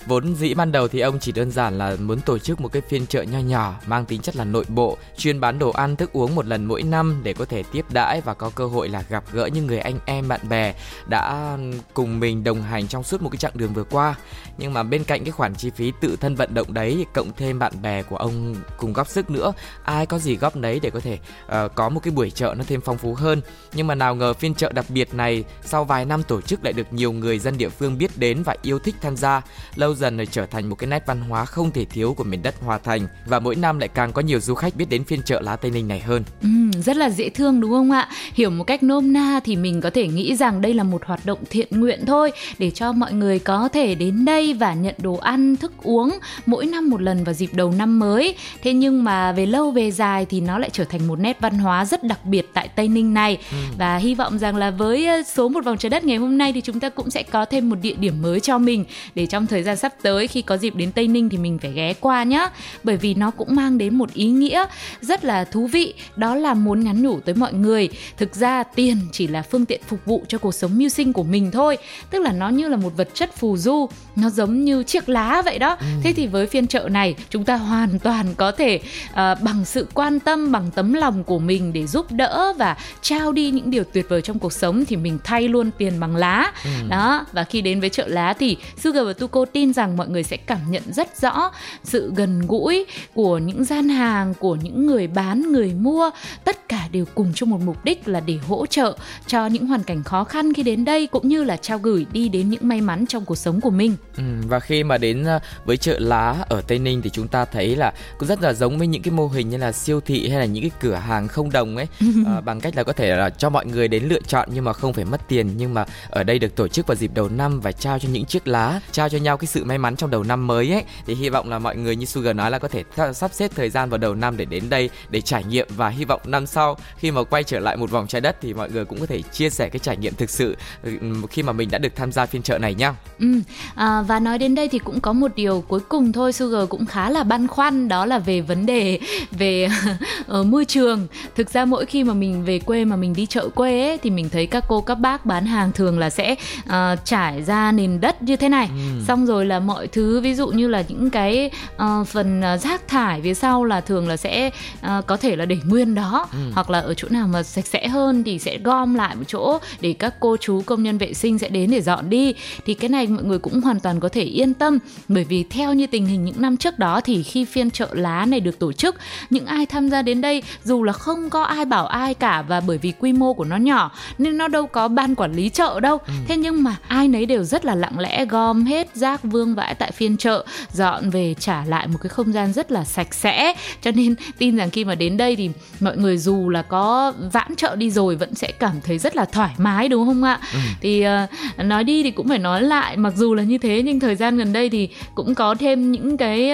vốn 0.08 0.34
dĩ 0.34 0.54
ban 0.54 0.72
đầu 0.72 0.88
thì 0.88 1.00
ông 1.00 1.18
chỉ 1.20 1.32
đơn 1.32 1.50
giản 1.50 1.78
là 1.78 1.96
muốn 2.00 2.20
tổ 2.20 2.38
chức 2.38 2.60
một 2.60 2.72
cái 2.72 2.82
phiên 2.88 3.06
chợ 3.06 3.22
nho 3.22 3.38
nhỏ 3.38 3.74
mang 3.86 4.04
tính 4.04 4.20
chất 4.20 4.36
là 4.36 4.44
nội 4.44 4.64
bộ, 4.68 4.96
chuyên 5.16 5.40
bán 5.40 5.58
đồ 5.58 5.70
ăn 5.70 5.96
thức 5.96 6.12
uống 6.12 6.34
một 6.34 6.46
lần 6.46 6.64
mỗi 6.64 6.82
năm 6.82 7.20
để 7.22 7.32
có 7.32 7.44
thể 7.44 7.62
tiếp 7.72 7.84
đãi 7.92 8.20
và 8.20 8.34
có 8.34 8.50
cơ 8.50 8.66
hội 8.66 8.88
là 8.88 9.04
gặp 9.08 9.24
gỡ 9.32 9.46
những 9.46 9.66
người 9.66 9.78
anh 9.78 9.98
em 10.04 10.28
bạn 10.28 10.40
bè 10.48 10.74
đã 11.06 11.56
cùng 11.94 12.20
mình 12.20 12.44
đồng 12.44 12.62
hành 12.62 12.88
trong 12.88 13.02
suốt 13.02 13.22
một 13.22 13.30
cái 13.30 13.38
chặng 13.38 13.52
đường 13.54 13.72
vừa 13.74 13.84
qua. 13.84 14.14
Nhưng 14.58 14.72
mà 14.72 14.82
bên 14.82 15.04
cạnh 15.04 15.24
cái 15.24 15.32
khoản 15.32 15.54
chi 15.54 15.70
phí 15.70 15.92
tự 16.00 16.16
thân 16.16 16.34
vận 16.34 16.54
động 16.54 16.74
đấy 16.74 16.94
thì 16.98 17.04
cộng 17.14 17.32
thêm 17.36 17.58
bạn 17.58 17.82
bè 17.82 18.02
của 18.02 18.16
ông 18.16 18.54
cùng 18.76 18.92
góp 18.92 19.08
sức 19.08 19.30
nữa, 19.30 19.52
ai 19.84 20.06
có 20.06 20.18
gì 20.18 20.36
góp 20.36 20.56
đấy 20.56 20.80
để 20.82 20.90
có 20.90 21.00
thể 21.00 21.18
uh, 21.46 21.74
có 21.74 21.88
một 21.88 22.00
cái 22.02 22.12
buổi 22.12 22.30
chợ 22.30 22.54
nó 22.58 22.64
thêm 22.66 22.80
phong 22.80 22.98
phú 22.98 23.14
hơn. 23.14 23.40
Nhưng 23.74 23.86
mà 23.86 23.94
nào 23.94 24.14
ngờ 24.14 24.32
phiên 24.32 24.54
chợ 24.54 24.72
đặc 24.72 24.86
biệt 24.88 25.14
này 25.14 25.44
sau 25.64 25.84
vài 25.84 26.04
năm 26.04 26.22
tổ 26.22 26.40
chức 26.40 26.64
lại 26.64 26.72
được 26.72 26.92
nhiều 26.92 27.12
người 27.12 27.38
dân 27.38 27.58
địa 27.58 27.68
phương 27.68 27.98
biết 27.98 28.10
đến 28.18 28.42
và 28.42 28.56
yêu 28.62 28.78
thích 28.78 28.94
tham 29.00 29.16
gia 29.16 29.42
lâu 29.74 29.94
dần 29.98 30.16
rồi 30.16 30.26
trở 30.26 30.46
thành 30.46 30.68
một 30.68 30.76
cái 30.76 30.90
nét 30.90 31.02
văn 31.06 31.20
hóa 31.20 31.44
không 31.44 31.70
thể 31.70 31.84
thiếu 31.84 32.14
của 32.14 32.24
miền 32.24 32.42
đất 32.42 32.54
Hòa 32.60 32.78
Thành 32.78 33.06
và 33.26 33.40
mỗi 33.40 33.56
năm 33.56 33.78
lại 33.78 33.88
càng 33.88 34.12
có 34.12 34.22
nhiều 34.22 34.40
du 34.40 34.54
khách 34.54 34.76
biết 34.76 34.88
đến 34.88 35.04
phiên 35.04 35.22
chợ 35.22 35.40
lá 35.40 35.56
Tây 35.56 35.70
Ninh 35.70 35.88
này 35.88 36.00
hơn. 36.00 36.24
Ừ, 36.42 36.48
rất 36.80 36.96
là 36.96 37.10
dễ 37.10 37.28
thương 37.28 37.60
đúng 37.60 37.70
không 37.70 37.90
ạ? 37.90 38.08
Hiểu 38.34 38.50
một 38.50 38.64
cách 38.64 38.82
nôm 38.82 39.12
na 39.12 39.40
thì 39.44 39.56
mình 39.56 39.80
có 39.80 39.90
thể 39.90 40.06
nghĩ 40.06 40.36
rằng 40.36 40.60
đây 40.60 40.74
là 40.74 40.82
một 40.82 41.04
hoạt 41.04 41.26
động 41.26 41.38
thiện 41.50 41.68
nguyện 41.70 42.06
thôi 42.06 42.32
để 42.58 42.70
cho 42.70 42.92
mọi 42.92 43.12
người 43.12 43.38
có 43.38 43.68
thể 43.68 43.94
đến 43.94 44.24
đây 44.24 44.54
và 44.54 44.74
nhận 44.74 44.94
đồ 44.98 45.14
ăn, 45.14 45.56
thức 45.56 45.72
uống 45.82 46.18
mỗi 46.46 46.66
năm 46.66 46.90
một 46.90 47.02
lần 47.02 47.24
vào 47.24 47.34
dịp 47.34 47.50
đầu 47.52 47.72
năm 47.72 47.98
mới. 47.98 48.34
Thế 48.62 48.72
nhưng 48.72 49.04
mà 49.04 49.32
về 49.32 49.46
lâu 49.46 49.70
về 49.70 49.90
dài 49.90 50.26
thì 50.26 50.40
nó 50.40 50.58
lại 50.58 50.70
trở 50.72 50.84
thành 50.84 51.06
một 51.06 51.18
nét 51.20 51.40
văn 51.40 51.58
hóa 51.58 51.84
rất 51.84 52.04
đặc 52.04 52.24
biệt 52.24 52.50
tại 52.52 52.68
Tây 52.68 52.88
Ninh 52.88 53.14
này. 53.14 53.38
Ừ. 53.50 53.56
Và 53.78 53.96
hy 53.96 54.14
vọng 54.14 54.38
rằng 54.38 54.56
là 54.56 54.70
với 54.70 55.06
ờ, 55.06 55.22
số 55.22 55.48
một 55.48 55.64
vòng 55.64 55.78
trái 55.78 55.90
đất 55.90 56.04
ngày 56.04 56.16
hôm 56.16 56.38
nay 56.38 56.52
thì 56.52 56.60
chúng 56.60 56.80
ta 56.80 56.88
cũng 56.88 57.10
sẽ 57.10 57.22
có 57.22 57.44
thêm 57.44 57.68
một 57.68 57.76
địa 57.82 57.94
điểm 57.94 58.22
mới 58.22 58.40
cho 58.40 58.58
mình 58.58 58.84
để 59.14 59.26
trong 59.26 59.46
thời 59.46 59.62
gian 59.62 59.76
sắp 59.76 59.87
tới 60.02 60.26
khi 60.26 60.42
có 60.42 60.56
dịp 60.56 60.74
đến 60.76 60.92
Tây 60.92 61.08
Ninh 61.08 61.28
thì 61.28 61.38
mình 61.38 61.58
phải 61.58 61.72
ghé 61.72 61.94
qua 62.00 62.22
nhá. 62.22 62.48
Bởi 62.84 62.96
vì 62.96 63.14
nó 63.14 63.30
cũng 63.30 63.54
mang 63.54 63.78
đến 63.78 63.94
một 63.94 64.14
ý 64.14 64.26
nghĩa 64.26 64.64
rất 65.00 65.24
là 65.24 65.44
thú 65.44 65.66
vị, 65.66 65.94
đó 66.16 66.34
là 66.34 66.54
muốn 66.54 66.80
nhắn 66.80 67.02
nhủ 67.02 67.20
tới 67.20 67.34
mọi 67.34 67.52
người. 67.52 67.88
Thực 68.16 68.34
ra 68.34 68.62
tiền 68.62 68.96
chỉ 69.12 69.26
là 69.26 69.42
phương 69.42 69.66
tiện 69.66 69.80
phục 69.88 70.00
vụ 70.04 70.22
cho 70.28 70.38
cuộc 70.38 70.54
sống 70.54 70.78
mưu 70.78 70.88
sinh 70.88 71.12
của 71.12 71.22
mình 71.22 71.50
thôi, 71.50 71.78
tức 72.10 72.18
là 72.18 72.32
nó 72.32 72.48
như 72.48 72.68
là 72.68 72.76
một 72.76 72.92
vật 72.96 73.08
chất 73.14 73.36
phù 73.36 73.56
du, 73.56 73.88
nó 74.16 74.30
giống 74.30 74.64
như 74.64 74.82
chiếc 74.82 75.08
lá 75.08 75.42
vậy 75.44 75.58
đó. 75.58 75.76
Thế 76.02 76.12
thì 76.12 76.26
với 76.26 76.46
phiên 76.46 76.66
chợ 76.66 76.88
này, 76.90 77.14
chúng 77.30 77.44
ta 77.44 77.56
hoàn 77.56 77.98
toàn 77.98 78.34
có 78.36 78.52
thể 78.52 78.80
uh, 79.10 79.16
bằng 79.16 79.64
sự 79.64 79.86
quan 79.94 80.20
tâm, 80.20 80.52
bằng 80.52 80.70
tấm 80.74 80.92
lòng 80.92 81.24
của 81.24 81.38
mình 81.38 81.72
để 81.72 81.86
giúp 81.86 82.12
đỡ 82.12 82.52
và 82.58 82.76
trao 83.02 83.32
đi 83.32 83.50
những 83.50 83.70
điều 83.70 83.84
tuyệt 83.84 84.06
vời 84.08 84.22
trong 84.22 84.38
cuộc 84.38 84.52
sống 84.52 84.84
thì 84.84 84.96
mình 84.96 85.18
thay 85.24 85.48
luôn 85.48 85.70
tiền 85.78 86.00
bằng 86.00 86.16
lá. 86.16 86.52
Đó, 86.88 87.26
và 87.32 87.44
khi 87.44 87.60
đến 87.60 87.80
với 87.80 87.88
chợ 87.88 88.06
lá 88.06 88.32
thì 88.32 88.56
Sugar 88.76 89.06
và 89.06 89.12
Tuko 89.12 89.44
tin 89.44 89.67
rằng 89.72 89.96
mọi 89.96 90.08
người 90.08 90.22
sẽ 90.22 90.36
cảm 90.36 90.58
nhận 90.70 90.82
rất 90.92 91.20
rõ 91.20 91.50
sự 91.84 92.12
gần 92.16 92.46
gũi 92.46 92.86
của 93.14 93.38
những 93.38 93.64
gian 93.64 93.88
hàng, 93.88 94.34
của 94.34 94.54
những 94.54 94.86
người 94.86 95.06
bán, 95.06 95.52
người 95.52 95.74
mua, 95.74 96.10
tất 96.44 96.68
cả 96.68 96.88
đều 96.92 97.04
cùng 97.14 97.32
chung 97.34 97.50
một 97.50 97.60
mục 97.64 97.84
đích 97.84 98.08
là 98.08 98.20
để 98.20 98.38
hỗ 98.48 98.66
trợ 98.66 98.96
cho 99.26 99.46
những 99.46 99.66
hoàn 99.66 99.82
cảnh 99.82 100.02
khó 100.02 100.24
khăn 100.24 100.52
khi 100.52 100.62
đến 100.62 100.84
đây 100.84 101.06
cũng 101.06 101.28
như 101.28 101.44
là 101.44 101.56
trao 101.56 101.78
gửi 101.78 102.06
đi 102.12 102.28
đến 102.28 102.50
những 102.50 102.68
may 102.68 102.80
mắn 102.80 103.06
trong 103.06 103.24
cuộc 103.24 103.38
sống 103.38 103.60
của 103.60 103.70
mình. 103.70 103.94
Ừ, 104.16 104.22
và 104.48 104.60
khi 104.60 104.84
mà 104.84 104.98
đến 104.98 105.24
ờ, 105.24 105.38
với 105.64 105.76
chợ 105.76 105.98
lá 105.98 106.36
ở 106.48 106.60
Tây 106.60 106.78
Ninh 106.78 107.02
thì 107.02 107.10
chúng 107.10 107.28
ta 107.28 107.44
thấy 107.44 107.76
là 107.76 107.92
cũng 108.18 108.28
rất 108.28 108.42
là 108.42 108.52
giống 108.52 108.78
với 108.78 108.86
những 108.86 109.02
cái 109.02 109.12
mô 109.12 109.28
hình 109.28 109.48
như 109.48 109.56
là 109.56 109.72
siêu 109.72 110.00
thị 110.00 110.28
hay 110.28 110.38
là 110.38 110.44
những 110.44 110.62
cái 110.62 110.70
cửa 110.80 110.94
hàng 110.94 111.28
không 111.28 111.52
đồng 111.52 111.76
ấy. 111.76 111.86
Ờ, 112.26 112.40
bằng 112.40 112.60
cách 112.60 112.76
là 112.76 112.82
có 112.82 112.92
thể 112.92 113.16
là 113.16 113.30
cho 113.30 113.50
mọi 113.50 113.66
người 113.66 113.88
đến 113.88 114.04
lựa 114.04 114.20
chọn 114.26 114.48
nhưng 114.52 114.64
mà 114.64 114.72
không 114.72 114.92
phải 114.92 115.04
mất 115.04 115.28
tiền. 115.28 115.50
Nhưng 115.56 115.74
mà 115.74 115.84
ở 116.10 116.22
đây 116.22 116.38
được 116.38 116.56
tổ 116.56 116.68
chức 116.68 116.86
vào 116.86 116.94
dịp 116.94 117.10
đầu 117.14 117.28
năm 117.28 117.60
và 117.60 117.72
trao 117.72 117.98
cho 117.98 118.08
những 118.12 118.24
chiếc 118.24 118.48
lá 118.48 118.80
trao 118.92 119.08
cho 119.08 119.18
nhau 119.18 119.36
cái 119.36 119.46
sự 119.46 119.57
may 119.64 119.78
mắn 119.78 119.96
trong 119.96 120.10
đầu 120.10 120.22
năm 120.22 120.46
mới 120.46 120.72
ấy 120.72 120.84
thì 121.06 121.14
hy 121.14 121.28
vọng 121.28 121.50
là 121.50 121.58
mọi 121.58 121.76
người 121.76 121.96
như 121.96 122.06
Sugar 122.06 122.36
nói 122.36 122.50
là 122.50 122.58
có 122.58 122.68
thể 122.68 122.84
th- 122.96 123.12
sắp 123.12 123.30
xếp 123.34 123.50
thời 123.54 123.70
gian 123.70 123.90
vào 123.90 123.98
đầu 123.98 124.14
năm 124.14 124.36
để 124.36 124.44
đến 124.44 124.64
đây 124.70 124.90
để 125.10 125.20
trải 125.20 125.44
nghiệm 125.44 125.66
và 125.76 125.88
hy 125.88 126.04
vọng 126.04 126.20
năm 126.24 126.46
sau 126.46 126.76
khi 126.96 127.10
mà 127.10 127.22
quay 127.24 127.44
trở 127.44 127.58
lại 127.58 127.76
một 127.76 127.90
vòng 127.90 128.06
trái 128.06 128.20
đất 128.20 128.36
thì 128.40 128.54
mọi 128.54 128.70
người 128.70 128.84
cũng 128.84 129.00
có 129.00 129.06
thể 129.06 129.22
chia 129.22 129.50
sẻ 129.50 129.68
cái 129.68 129.78
trải 129.78 129.96
nghiệm 129.96 130.14
thực 130.14 130.30
sự 130.30 130.56
ừ, 130.82 130.90
khi 131.30 131.42
mà 131.42 131.52
mình 131.52 131.70
đã 131.70 131.78
được 131.78 131.96
tham 131.96 132.12
gia 132.12 132.26
phiên 132.26 132.42
chợ 132.42 132.58
này 132.58 132.74
nhá. 132.74 132.94
Ừ, 133.18 133.26
à, 133.74 134.02
và 134.02 134.20
nói 134.20 134.38
đến 134.38 134.54
đây 134.54 134.68
thì 134.68 134.78
cũng 134.78 135.00
có 135.00 135.12
một 135.12 135.30
điều 135.36 135.64
cuối 135.68 135.80
cùng 135.80 136.12
thôi 136.12 136.32
Sugar 136.32 136.68
cũng 136.68 136.86
khá 136.86 137.10
là 137.10 137.22
băn 137.22 137.46
khoăn 137.46 137.88
đó 137.88 138.06
là 138.06 138.18
về 138.18 138.40
vấn 138.40 138.66
đề 138.66 138.98
về 139.30 139.68
ở 140.26 140.42
môi 140.42 140.64
trường. 140.64 141.06
Thực 141.36 141.50
ra 141.50 141.64
mỗi 141.64 141.86
khi 141.86 142.04
mà 142.04 142.14
mình 142.14 142.44
về 142.44 142.58
quê 142.58 142.84
mà 142.84 142.96
mình 142.96 143.14
đi 143.14 143.26
chợ 143.26 143.48
quê 143.48 143.88
ấy, 143.88 143.98
thì 143.98 144.10
mình 144.10 144.28
thấy 144.28 144.46
các 144.46 144.64
cô 144.68 144.80
các 144.80 144.94
bác 144.94 145.26
bán 145.26 145.46
hàng 145.46 145.72
thường 145.72 145.98
là 145.98 146.10
sẽ 146.10 146.34
uh, 146.64 146.74
trải 147.04 147.42
ra 147.42 147.72
nền 147.72 148.00
đất 148.00 148.22
như 148.22 148.36
thế 148.36 148.48
này. 148.48 148.70
Xong 149.06 149.26
rồi 149.26 149.46
là 149.48 149.60
mọi 149.60 149.86
thứ. 149.86 150.20
Ví 150.20 150.34
dụ 150.34 150.48
như 150.48 150.68
là 150.68 150.84
những 150.88 151.10
cái 151.10 151.50
uh, 151.74 152.06
phần 152.06 152.40
uh, 152.54 152.60
rác 152.60 152.88
thải 152.88 153.20
phía 153.22 153.34
sau 153.34 153.64
là 153.64 153.80
thường 153.80 154.08
là 154.08 154.16
sẽ 154.16 154.50
uh, 154.86 155.06
có 155.06 155.16
thể 155.16 155.36
là 155.36 155.44
để 155.44 155.58
nguyên 155.68 155.94
đó. 155.94 156.26
Hoặc 156.52 156.70
là 156.70 156.80
ở 156.80 156.94
chỗ 156.94 157.08
nào 157.10 157.28
mà 157.28 157.42
sạch 157.42 157.66
sẽ 157.66 157.88
hơn 157.88 158.24
thì 158.24 158.38
sẽ 158.38 158.58
gom 158.58 158.94
lại 158.94 159.16
một 159.16 159.24
chỗ 159.26 159.58
để 159.80 159.92
các 159.98 160.14
cô 160.20 160.36
chú 160.36 160.62
công 160.66 160.82
nhân 160.82 160.98
vệ 160.98 161.14
sinh 161.14 161.38
sẽ 161.38 161.48
đến 161.48 161.70
để 161.70 161.82
dọn 161.82 162.10
đi. 162.10 162.34
Thì 162.66 162.74
cái 162.74 162.88
này 162.88 163.06
mọi 163.06 163.22
người 163.22 163.38
cũng 163.38 163.60
hoàn 163.60 163.80
toàn 163.80 164.00
có 164.00 164.08
thể 164.08 164.22
yên 164.22 164.54
tâm. 164.54 164.78
Bởi 165.08 165.24
vì 165.24 165.44
theo 165.50 165.74
như 165.74 165.86
tình 165.86 166.06
hình 166.06 166.24
những 166.24 166.42
năm 166.42 166.56
trước 166.56 166.78
đó 166.78 167.00
thì 167.00 167.22
khi 167.22 167.44
phiên 167.44 167.70
chợ 167.70 167.88
lá 167.92 168.24
này 168.24 168.40
được 168.40 168.58
tổ 168.58 168.72
chức 168.72 168.96
những 169.30 169.46
ai 169.46 169.66
tham 169.66 169.88
gia 169.90 170.02
đến 170.02 170.20
đây 170.20 170.42
dù 170.64 170.82
là 170.82 170.92
không 170.92 171.30
có 171.30 171.42
ai 171.42 171.64
bảo 171.64 171.86
ai 171.86 172.14
cả 172.14 172.42
và 172.42 172.60
bởi 172.60 172.78
vì 172.78 172.92
quy 172.98 173.12
mô 173.12 173.32
của 173.34 173.44
nó 173.44 173.56
nhỏ 173.56 173.90
nên 174.18 174.38
nó 174.38 174.48
đâu 174.48 174.66
có 174.66 174.88
ban 174.88 175.14
quản 175.14 175.32
lý 175.32 175.48
chợ 175.48 175.80
đâu. 175.80 175.98
Thế 176.28 176.36
nhưng 176.36 176.62
mà 176.62 176.76
ai 176.88 177.08
nấy 177.08 177.26
đều 177.26 177.44
rất 177.44 177.64
là 177.64 177.74
lặng 177.74 177.98
lẽ 177.98 178.24
gom 178.24 178.64
hết 178.64 178.96
rác 178.96 179.20
vương 179.38 179.54
vãi 179.54 179.74
tại 179.74 179.90
phiên 179.90 180.16
chợ 180.16 180.44
dọn 180.72 181.10
về 181.10 181.34
trả 181.34 181.64
lại 181.64 181.86
một 181.86 181.98
cái 182.02 182.08
không 182.08 182.32
gian 182.32 182.52
rất 182.52 182.72
là 182.72 182.84
sạch 182.84 183.14
sẽ. 183.14 183.54
Cho 183.82 183.90
nên 183.90 184.14
tin 184.38 184.56
rằng 184.56 184.70
khi 184.70 184.84
mà 184.84 184.94
đến 184.94 185.16
đây 185.16 185.36
thì 185.36 185.50
mọi 185.80 185.96
người 185.96 186.18
dù 186.18 186.48
là 186.48 186.62
có 186.62 187.12
vãn 187.32 187.56
chợ 187.56 187.76
đi 187.76 187.90
rồi 187.90 188.16
vẫn 188.16 188.34
sẽ 188.34 188.52
cảm 188.58 188.80
thấy 188.84 188.98
rất 188.98 189.16
là 189.16 189.24
thoải 189.24 189.54
mái 189.58 189.88
đúng 189.88 190.06
không 190.06 190.22
ạ? 190.22 190.40
Thì 190.80 191.06
uh, 191.06 191.64
nói 191.64 191.84
đi 191.84 192.02
thì 192.02 192.10
cũng 192.10 192.28
phải 192.28 192.38
nói 192.38 192.62
lại 192.62 192.96
mặc 192.96 193.12
dù 193.16 193.34
là 193.34 193.42
như 193.42 193.58
thế 193.58 193.82
nhưng 193.82 194.00
thời 194.00 194.16
gian 194.16 194.38
gần 194.38 194.52
đây 194.52 194.68
thì 194.68 194.88
cũng 195.14 195.34
có 195.34 195.54
thêm 195.54 195.92
những 195.92 196.16
cái 196.16 196.52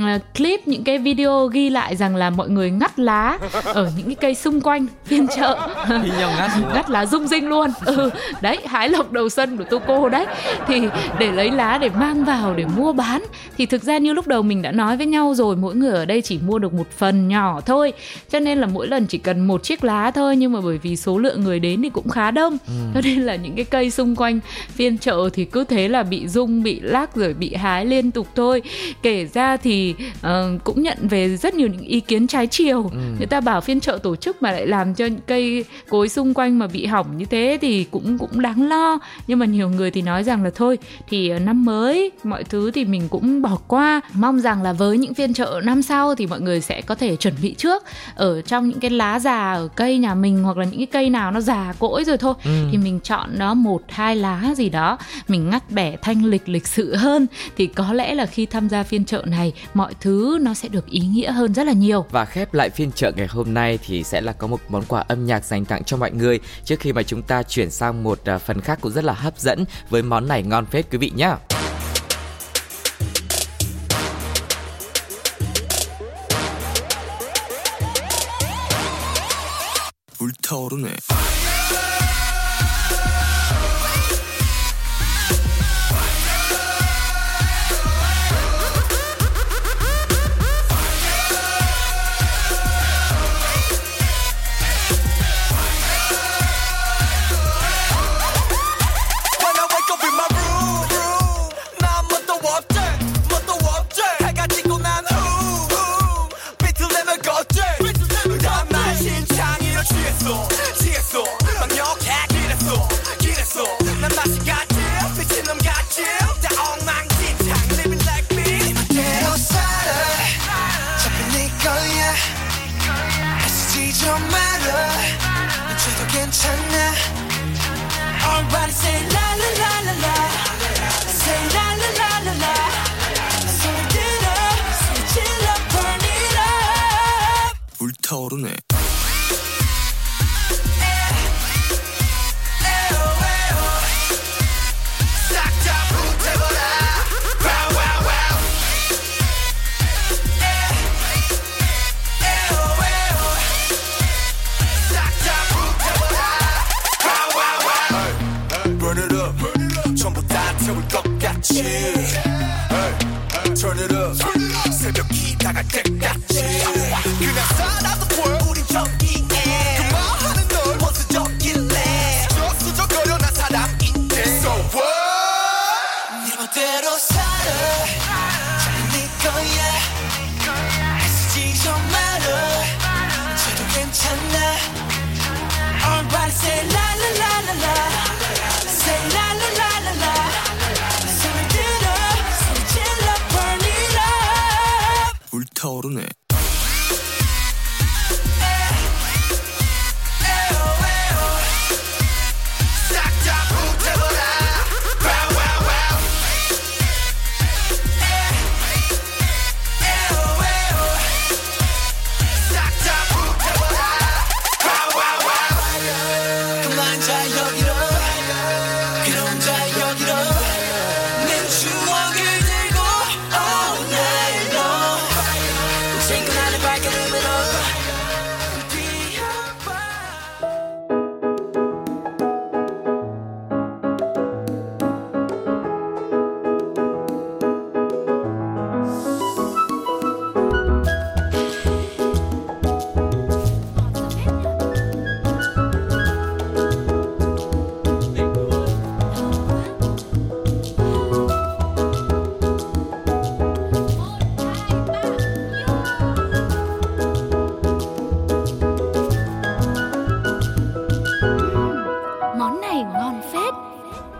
uh, 0.00 0.34
clip 0.36 0.68
những 0.68 0.84
cái 0.84 0.98
video 0.98 1.46
ghi 1.46 1.70
lại 1.70 1.96
rằng 1.96 2.16
là 2.16 2.30
mọi 2.30 2.48
người 2.48 2.70
ngắt 2.70 2.98
lá 2.98 3.38
ở 3.64 3.90
những 3.96 4.06
cái 4.06 4.14
cây 4.14 4.34
xung 4.34 4.60
quanh 4.60 4.86
phiên 5.04 5.26
chợ. 5.36 5.68
Ngắt 6.74 6.90
lá 6.90 7.06
rung 7.06 7.28
rinh 7.28 7.48
luôn. 7.48 7.70
Ừ 7.84 8.10
đấy 8.40 8.58
hái 8.66 8.88
lộc 8.88 9.12
đầu 9.12 9.28
xuân 9.28 9.56
của 9.56 9.64
tô 9.64 9.78
cô 9.86 10.08
đấy. 10.08 10.26
Thì 10.66 10.80
để 11.18 11.32
lấy 11.32 11.50
lá 11.50 11.78
để 11.78 11.88
mang 11.88 12.23
vào 12.24 12.54
để 12.54 12.64
mua 12.76 12.92
bán. 12.92 13.22
Thì 13.58 13.66
thực 13.66 13.82
ra 13.82 13.98
như 13.98 14.12
lúc 14.12 14.26
đầu 14.26 14.42
mình 14.42 14.62
đã 14.62 14.72
nói 14.72 14.96
với 14.96 15.06
nhau 15.06 15.34
rồi 15.34 15.56
mỗi 15.56 15.74
người 15.74 15.90
ở 15.90 16.04
đây 16.04 16.22
chỉ 16.22 16.38
mua 16.46 16.58
được 16.58 16.74
một 16.74 16.90
phần 16.90 17.28
nhỏ 17.28 17.60
thôi. 17.60 17.92
Cho 18.30 18.40
nên 18.40 18.58
là 18.58 18.66
mỗi 18.66 18.86
lần 18.86 19.06
chỉ 19.06 19.18
cần 19.18 19.40
một 19.40 19.62
chiếc 19.62 19.84
lá 19.84 20.10
thôi 20.10 20.36
nhưng 20.36 20.52
mà 20.52 20.60
bởi 20.60 20.78
vì 20.78 20.96
số 20.96 21.18
lượng 21.18 21.44
người 21.44 21.60
đến 21.60 21.82
thì 21.82 21.90
cũng 21.90 22.08
khá 22.08 22.30
đông. 22.30 22.58
Ừ. 22.66 22.72
cho 22.94 23.00
nên 23.04 23.22
là 23.22 23.36
những 23.36 23.56
cái 23.56 23.64
cây 23.64 23.90
xung 23.90 24.16
quanh 24.16 24.40
phiên 24.68 24.98
chợ 24.98 25.28
thì 25.32 25.44
cứ 25.44 25.64
thế 25.64 25.88
là 25.88 26.02
bị 26.02 26.28
rung 26.28 26.62
bị 26.62 26.80
lắc 26.80 27.16
rồi 27.16 27.34
bị 27.34 27.54
hái 27.54 27.86
liên 27.86 28.10
tục 28.10 28.28
thôi. 28.34 28.62
Kể 29.02 29.26
ra 29.34 29.56
thì 29.56 29.94
uh, 30.26 30.64
cũng 30.64 30.82
nhận 30.82 30.98
về 31.00 31.36
rất 31.36 31.54
nhiều 31.54 31.68
những 31.68 31.86
ý 31.86 32.00
kiến 32.00 32.26
trái 32.26 32.46
chiều. 32.46 32.82
Ừ. 32.82 32.98
người 33.18 33.26
ta 33.26 33.40
bảo 33.40 33.60
phiên 33.60 33.80
chợ 33.80 33.98
tổ 34.02 34.16
chức 34.16 34.42
mà 34.42 34.52
lại 34.52 34.66
làm 34.66 34.94
cho 34.94 35.06
những 35.06 35.20
cây 35.26 35.64
cối 35.88 36.08
xung 36.08 36.34
quanh 36.34 36.58
mà 36.58 36.66
bị 36.66 36.86
hỏng 36.86 37.18
như 37.18 37.24
thế 37.24 37.58
thì 37.60 37.84
cũng 37.84 38.18
cũng 38.18 38.40
đáng 38.40 38.68
lo. 38.68 38.98
Nhưng 39.26 39.38
mà 39.38 39.46
nhiều 39.46 39.68
người 39.68 39.90
thì 39.90 40.02
nói 40.02 40.24
rằng 40.24 40.44
là 40.44 40.50
thôi 40.54 40.78
thì 41.08 41.28
ờ, 41.28 41.38
năm 41.38 41.64
mới 41.64 42.10
mọi 42.24 42.44
thứ 42.44 42.70
thì 42.70 42.84
mình 42.84 43.08
cũng 43.08 43.42
bỏ 43.42 43.58
qua. 43.68 44.00
Mong 44.14 44.40
rằng 44.40 44.62
là 44.62 44.72
với 44.72 44.98
những 44.98 45.14
phiên 45.14 45.34
chợ 45.34 45.60
năm 45.64 45.82
sau 45.82 46.14
thì 46.14 46.26
mọi 46.26 46.40
người 46.40 46.60
sẽ 46.60 46.80
có 46.80 46.94
thể 46.94 47.16
chuẩn 47.16 47.34
bị 47.42 47.54
trước. 47.58 47.82
Ở 48.14 48.42
trong 48.42 48.68
những 48.68 48.80
cái 48.80 48.90
lá 48.90 49.18
già 49.18 49.52
ở 49.52 49.68
cây 49.76 49.98
nhà 49.98 50.14
mình 50.14 50.42
hoặc 50.44 50.56
là 50.56 50.64
những 50.64 50.78
cái 50.78 50.86
cây 50.86 51.10
nào 51.10 51.30
nó 51.30 51.40
già 51.40 51.74
cỗi 51.78 52.04
rồi 52.04 52.18
thôi 52.18 52.34
ừ. 52.44 52.50
thì 52.72 52.78
mình 52.78 53.00
chọn 53.00 53.30
nó 53.38 53.54
một 53.54 53.82
hai 53.88 54.16
lá 54.16 54.54
gì 54.56 54.68
đó. 54.68 54.98
Mình 55.28 55.50
ngắt 55.50 55.70
bẻ 55.70 55.96
thanh 55.96 56.24
lịch 56.24 56.48
lịch 56.48 56.66
sự 56.66 56.96
hơn. 56.96 57.26
Thì 57.56 57.66
có 57.66 57.92
lẽ 57.92 58.14
là 58.14 58.26
khi 58.26 58.46
tham 58.46 58.68
gia 58.68 58.82
phiên 58.82 59.04
chợ 59.04 59.22
này 59.26 59.52
mọi 59.74 59.94
thứ 60.00 60.38
nó 60.42 60.54
sẽ 60.54 60.68
được 60.68 60.86
ý 60.86 61.00
nghĩa 61.00 61.32
hơn 61.32 61.54
rất 61.54 61.66
là 61.66 61.72
nhiều. 61.72 62.04
Và 62.10 62.24
khép 62.24 62.54
lại 62.54 62.70
phiên 62.70 62.92
chợ 62.92 63.12
ngày 63.16 63.26
hôm 63.26 63.54
nay 63.54 63.78
thì 63.86 64.02
sẽ 64.02 64.20
là 64.20 64.32
có 64.32 64.46
một 64.46 64.60
món 64.68 64.82
quà 64.88 65.04
âm 65.08 65.26
nhạc 65.26 65.44
dành 65.44 65.64
tặng 65.64 65.84
cho 65.84 65.96
mọi 65.96 66.10
người. 66.10 66.40
Trước 66.64 66.80
khi 66.80 66.92
mà 66.92 67.02
chúng 67.02 67.22
ta 67.22 67.42
chuyển 67.42 67.70
sang 67.70 68.02
một 68.02 68.18
à, 68.24 68.38
phần 68.38 68.60
khác 68.60 68.78
cũng 68.80 68.92
rất 68.92 69.04
là 69.04 69.12
hấp 69.12 69.38
dẫn 69.38 69.64
với 69.90 70.02
món 70.02 70.28
này 70.28 70.42
ngon 70.42 70.66
phết 70.66 70.90
quý 70.90 70.98
vị 70.98 71.12
nhé. 71.16 71.34
타오르네. 80.43 80.95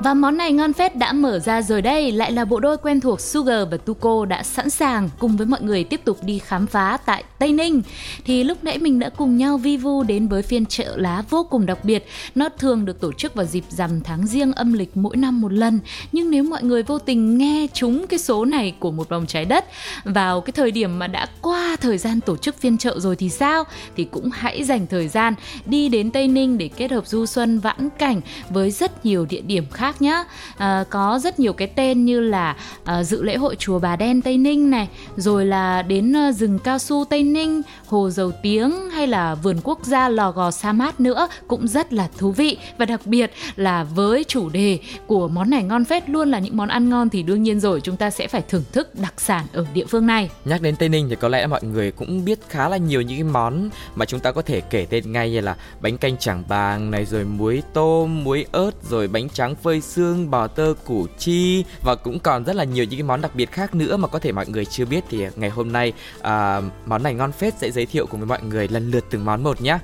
Và 0.04 0.14
món 0.14 0.36
này 0.36 0.52
ngon 0.52 0.72
phết 0.72 0.96
đã 0.96 1.12
mở 1.12 1.38
ra 1.38 1.62
rồi 1.62 1.82
đây, 1.82 2.12
lại 2.12 2.32
là 2.32 2.44
bộ 2.44 2.60
đôi 2.60 2.76
quen 2.76 3.00
thuộc 3.00 3.20
Sugar 3.20 3.68
và 3.70 3.76
Tuko 3.76 4.24
đã 4.24 4.42
sẵn 4.42 4.70
sàng 4.70 5.10
cùng 5.18 5.36
với 5.36 5.46
mọi 5.46 5.62
người 5.62 5.84
tiếp 5.84 6.00
tục 6.04 6.18
đi 6.22 6.38
khám 6.38 6.66
phá 6.66 6.98
tại 7.06 7.24
Tây 7.38 7.52
Ninh. 7.52 7.82
Thì 8.24 8.44
lúc 8.44 8.64
nãy 8.64 8.78
mình 8.78 8.98
đã 8.98 9.08
cùng 9.08 9.36
nhau 9.36 9.56
vi 9.58 9.76
vu 9.76 10.02
đến 10.02 10.28
với 10.28 10.42
phiên 10.42 10.66
chợ 10.66 10.96
lá 10.96 11.22
vô 11.30 11.46
cùng 11.50 11.66
đặc 11.66 11.84
biệt. 11.84 12.06
Nó 12.34 12.48
thường 12.48 12.84
được 12.84 13.00
tổ 13.00 13.12
chức 13.12 13.34
vào 13.34 13.46
dịp 13.46 13.64
rằm 13.68 14.00
tháng 14.00 14.26
riêng 14.26 14.52
âm 14.52 14.72
lịch 14.72 14.96
mỗi 14.96 15.16
năm 15.16 15.40
một 15.40 15.52
lần. 15.52 15.80
Nhưng 16.12 16.30
nếu 16.30 16.44
mọi 16.44 16.62
người 16.62 16.82
vô 16.82 16.98
tình 16.98 17.38
nghe 17.38 17.66
trúng 17.74 18.06
cái 18.06 18.18
số 18.18 18.44
này 18.44 18.74
của 18.78 18.90
một 18.90 19.08
vòng 19.08 19.26
trái 19.26 19.44
đất 19.44 19.64
vào 20.04 20.40
cái 20.40 20.52
thời 20.52 20.70
điểm 20.70 20.98
mà 20.98 21.06
đã 21.06 21.26
qua 21.42 21.76
thời 21.80 21.98
gian 21.98 22.20
tổ 22.20 22.36
chức 22.36 22.58
phiên 22.58 22.78
chợ 22.78 23.00
rồi 23.00 23.16
thì 23.16 23.28
sao? 23.28 23.64
Thì 23.96 24.04
cũng 24.04 24.30
hãy 24.32 24.64
dành 24.64 24.86
thời 24.86 25.08
gian 25.08 25.34
đi 25.66 25.88
đến 25.88 26.10
Tây 26.10 26.28
Ninh 26.28 26.58
để 26.58 26.68
kết 26.76 26.90
hợp 26.90 27.06
du 27.06 27.26
xuân 27.26 27.58
vãn 27.58 27.88
cảnh 27.98 28.20
với 28.50 28.70
rất 28.70 29.06
nhiều 29.06 29.26
địa 29.30 29.40
điểm 29.40 29.64
khác 29.72 29.93
khác 29.94 30.02
nhá. 30.02 30.24
À, 30.56 30.84
có 30.90 31.18
rất 31.22 31.40
nhiều 31.40 31.52
cái 31.52 31.68
tên 31.68 32.04
như 32.04 32.20
là 32.20 32.56
à, 32.84 33.02
dự 33.02 33.22
lễ 33.22 33.36
hội 33.36 33.56
chùa 33.56 33.78
Bà 33.78 33.96
Đen 33.96 34.22
Tây 34.22 34.38
Ninh 34.38 34.70
này 34.70 34.88
rồi 35.16 35.46
là 35.46 35.82
đến 35.82 36.16
à, 36.16 36.32
rừng 36.32 36.58
cao 36.58 36.78
su 36.78 37.04
Tây 37.04 37.22
Ninh 37.22 37.62
hồ 37.86 38.10
dầu 38.10 38.32
tiếng 38.42 38.90
hay 38.90 39.06
là 39.06 39.34
vườn 39.34 39.56
quốc 39.64 39.78
gia 39.84 40.08
Lò 40.08 40.30
Gò 40.30 40.50
Sa 40.50 40.72
Mát 40.72 41.00
nữa 41.00 41.28
cũng 41.48 41.68
rất 41.68 41.92
là 41.92 42.08
thú 42.18 42.32
vị. 42.32 42.56
Và 42.78 42.86
đặc 42.86 43.00
biệt 43.04 43.32
là 43.56 43.84
với 43.84 44.24
chủ 44.28 44.48
đề 44.48 44.78
của 45.06 45.28
món 45.28 45.50
này 45.50 45.62
ngon 45.62 45.84
phết 45.84 46.10
luôn 46.10 46.30
là 46.30 46.38
những 46.38 46.56
món 46.56 46.68
ăn 46.68 46.88
ngon 46.88 47.10
thì 47.10 47.22
đương 47.22 47.42
nhiên 47.42 47.60
rồi 47.60 47.80
chúng 47.80 47.96
ta 47.96 48.10
sẽ 48.10 48.28
phải 48.28 48.42
thưởng 48.48 48.64
thức 48.72 48.94
đặc 48.94 49.14
sản 49.16 49.46
ở 49.52 49.66
địa 49.74 49.84
phương 49.88 50.06
này. 50.06 50.30
Nhắc 50.44 50.62
đến 50.62 50.76
Tây 50.76 50.88
Ninh 50.88 51.06
thì 51.10 51.16
có 51.16 51.28
lẽ 51.28 51.46
mọi 51.46 51.62
người 51.62 51.90
cũng 51.90 52.24
biết 52.24 52.38
khá 52.48 52.68
là 52.68 52.76
nhiều 52.76 53.00
những 53.00 53.18
cái 53.18 53.24
món 53.24 53.68
mà 53.94 54.04
chúng 54.04 54.20
ta 54.20 54.32
có 54.32 54.42
thể 54.42 54.60
kể 54.60 54.86
tên 54.90 55.12
ngay 55.12 55.30
như 55.30 55.40
là 55.40 55.56
bánh 55.80 55.98
canh 55.98 56.16
chảng 56.16 56.42
bàng 56.48 56.90
này 56.90 57.04
rồi 57.04 57.24
muối 57.24 57.62
tôm 57.72 58.24
muối 58.24 58.46
ớt 58.52 58.70
rồi 58.90 59.08
bánh 59.08 59.28
trắng 59.28 59.54
phơi 59.54 59.73
xương 59.80 60.30
bò 60.30 60.46
tơ 60.46 60.74
củ 60.84 61.06
chi 61.18 61.64
và 61.82 61.94
cũng 61.94 62.18
còn 62.18 62.44
rất 62.44 62.56
là 62.56 62.64
nhiều 62.64 62.84
những 62.84 62.98
cái 62.98 63.06
món 63.06 63.20
đặc 63.20 63.34
biệt 63.34 63.52
khác 63.52 63.74
nữa 63.74 63.96
mà 63.96 64.08
có 64.08 64.18
thể 64.18 64.32
mọi 64.32 64.46
người 64.46 64.64
chưa 64.64 64.84
biết 64.84 65.04
thì 65.10 65.26
ngày 65.36 65.50
hôm 65.50 65.72
nay 65.72 65.92
à, 66.22 66.60
món 66.86 67.02
này 67.02 67.14
ngon 67.14 67.32
phết 67.32 67.54
sẽ 67.58 67.70
giới 67.70 67.86
thiệu 67.86 68.06
cùng 68.06 68.20
với 68.20 68.26
mọi 68.26 68.42
người 68.42 68.68
lần 68.68 68.90
lượt 68.90 69.04
từng 69.10 69.24
món 69.24 69.42
một 69.42 69.62
nhé 69.62 69.78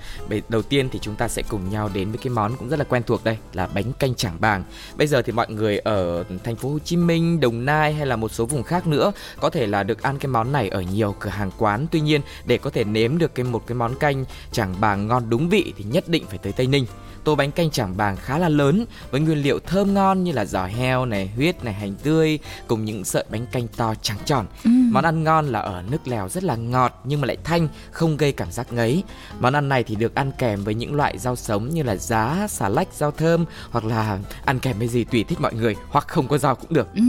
đầu 0.48 0.62
tiên 0.62 0.88
thì 0.92 0.98
chúng 1.02 1.16
ta 1.16 1.28
sẽ 1.28 1.42
cùng 1.48 1.70
nhau 1.70 1.90
đến 1.94 2.10
với 2.10 2.18
cái 2.18 2.30
món 2.30 2.56
cũng 2.56 2.68
rất 2.68 2.78
là 2.78 2.84
quen 2.84 3.02
thuộc 3.06 3.24
đây 3.24 3.36
là 3.52 3.66
bánh 3.66 3.92
canh 3.92 4.14
chảng 4.14 4.36
bàng. 4.40 4.64
Bây 4.96 5.06
giờ 5.06 5.22
thì 5.22 5.32
mọi 5.32 5.50
người 5.50 5.78
ở 5.78 6.24
thành 6.44 6.56
phố 6.56 6.68
Hồ 6.68 6.78
Chí 6.78 6.96
Minh 6.96 7.40
Đồng 7.40 7.64
Nai 7.64 7.92
hay 7.92 8.06
là 8.06 8.16
một 8.16 8.32
số 8.32 8.46
vùng 8.46 8.62
khác 8.62 8.86
nữa 8.86 9.12
có 9.40 9.50
thể 9.50 9.66
là 9.66 9.82
được 9.82 10.02
ăn 10.02 10.18
cái 10.18 10.28
món 10.28 10.52
này 10.52 10.68
ở 10.68 10.80
nhiều 10.80 11.14
cửa 11.20 11.30
hàng 11.30 11.50
quán. 11.58 11.86
Tuy 11.90 12.00
nhiên 12.00 12.20
để 12.46 12.58
có 12.58 12.70
thể 12.70 12.84
nếm 12.84 13.18
được 13.18 13.34
cái 13.34 13.44
một 13.44 13.66
cái 13.66 13.74
món 13.74 13.94
canh 13.94 14.24
chảng 14.52 14.74
bàng 14.80 15.06
ngon 15.06 15.30
đúng 15.30 15.48
vị 15.48 15.72
thì 15.76 15.84
nhất 15.84 16.08
định 16.08 16.24
phải 16.28 16.38
tới 16.38 16.52
Tây 16.52 16.66
Ninh 16.66 16.86
tô 17.24 17.34
bánh 17.34 17.50
canh 17.50 17.70
chảng 17.70 17.96
bàng 17.96 18.16
khá 18.16 18.38
là 18.38 18.48
lớn 18.48 18.84
với 19.10 19.20
nguyên 19.20 19.42
liệu 19.42 19.58
thơm 19.58 19.94
ngon 19.94 20.24
như 20.24 20.32
là 20.32 20.44
giò 20.44 20.66
heo 20.66 21.04
này, 21.04 21.30
huyết 21.36 21.64
này, 21.64 21.74
hành 21.74 21.94
tươi 22.02 22.38
cùng 22.66 22.84
những 22.84 23.04
sợi 23.04 23.24
bánh 23.30 23.46
canh 23.46 23.68
to 23.68 23.94
trắng 24.02 24.18
tròn. 24.24 24.46
Ừ. 24.64 24.70
Món 24.92 25.04
ăn 25.04 25.24
ngon 25.24 25.46
là 25.46 25.60
ở 25.60 25.82
nước 25.90 26.08
lèo 26.08 26.28
rất 26.28 26.44
là 26.44 26.56
ngọt 26.56 27.00
nhưng 27.04 27.20
mà 27.20 27.26
lại 27.26 27.36
thanh, 27.44 27.68
không 27.90 28.16
gây 28.16 28.32
cảm 28.32 28.50
giác 28.50 28.72
ngấy. 28.72 29.02
Món 29.40 29.52
ăn 29.52 29.68
này 29.68 29.82
thì 29.82 29.94
được 29.94 30.14
ăn 30.14 30.32
kèm 30.38 30.64
với 30.64 30.74
những 30.74 30.94
loại 30.94 31.18
rau 31.18 31.36
sống 31.36 31.68
như 31.68 31.82
là 31.82 31.96
giá, 31.96 32.46
xà 32.48 32.68
lách, 32.68 32.88
rau 32.92 33.10
thơm 33.10 33.44
hoặc 33.70 33.84
là 33.84 34.18
ăn 34.44 34.58
kèm 34.58 34.78
với 34.78 34.88
gì 34.88 35.04
tùy 35.04 35.24
thích 35.24 35.40
mọi 35.40 35.54
người 35.54 35.76
hoặc 35.88 36.08
không 36.08 36.28
có 36.28 36.38
rau 36.38 36.54
cũng 36.54 36.72
được. 36.72 36.94
Ừ, 36.94 37.02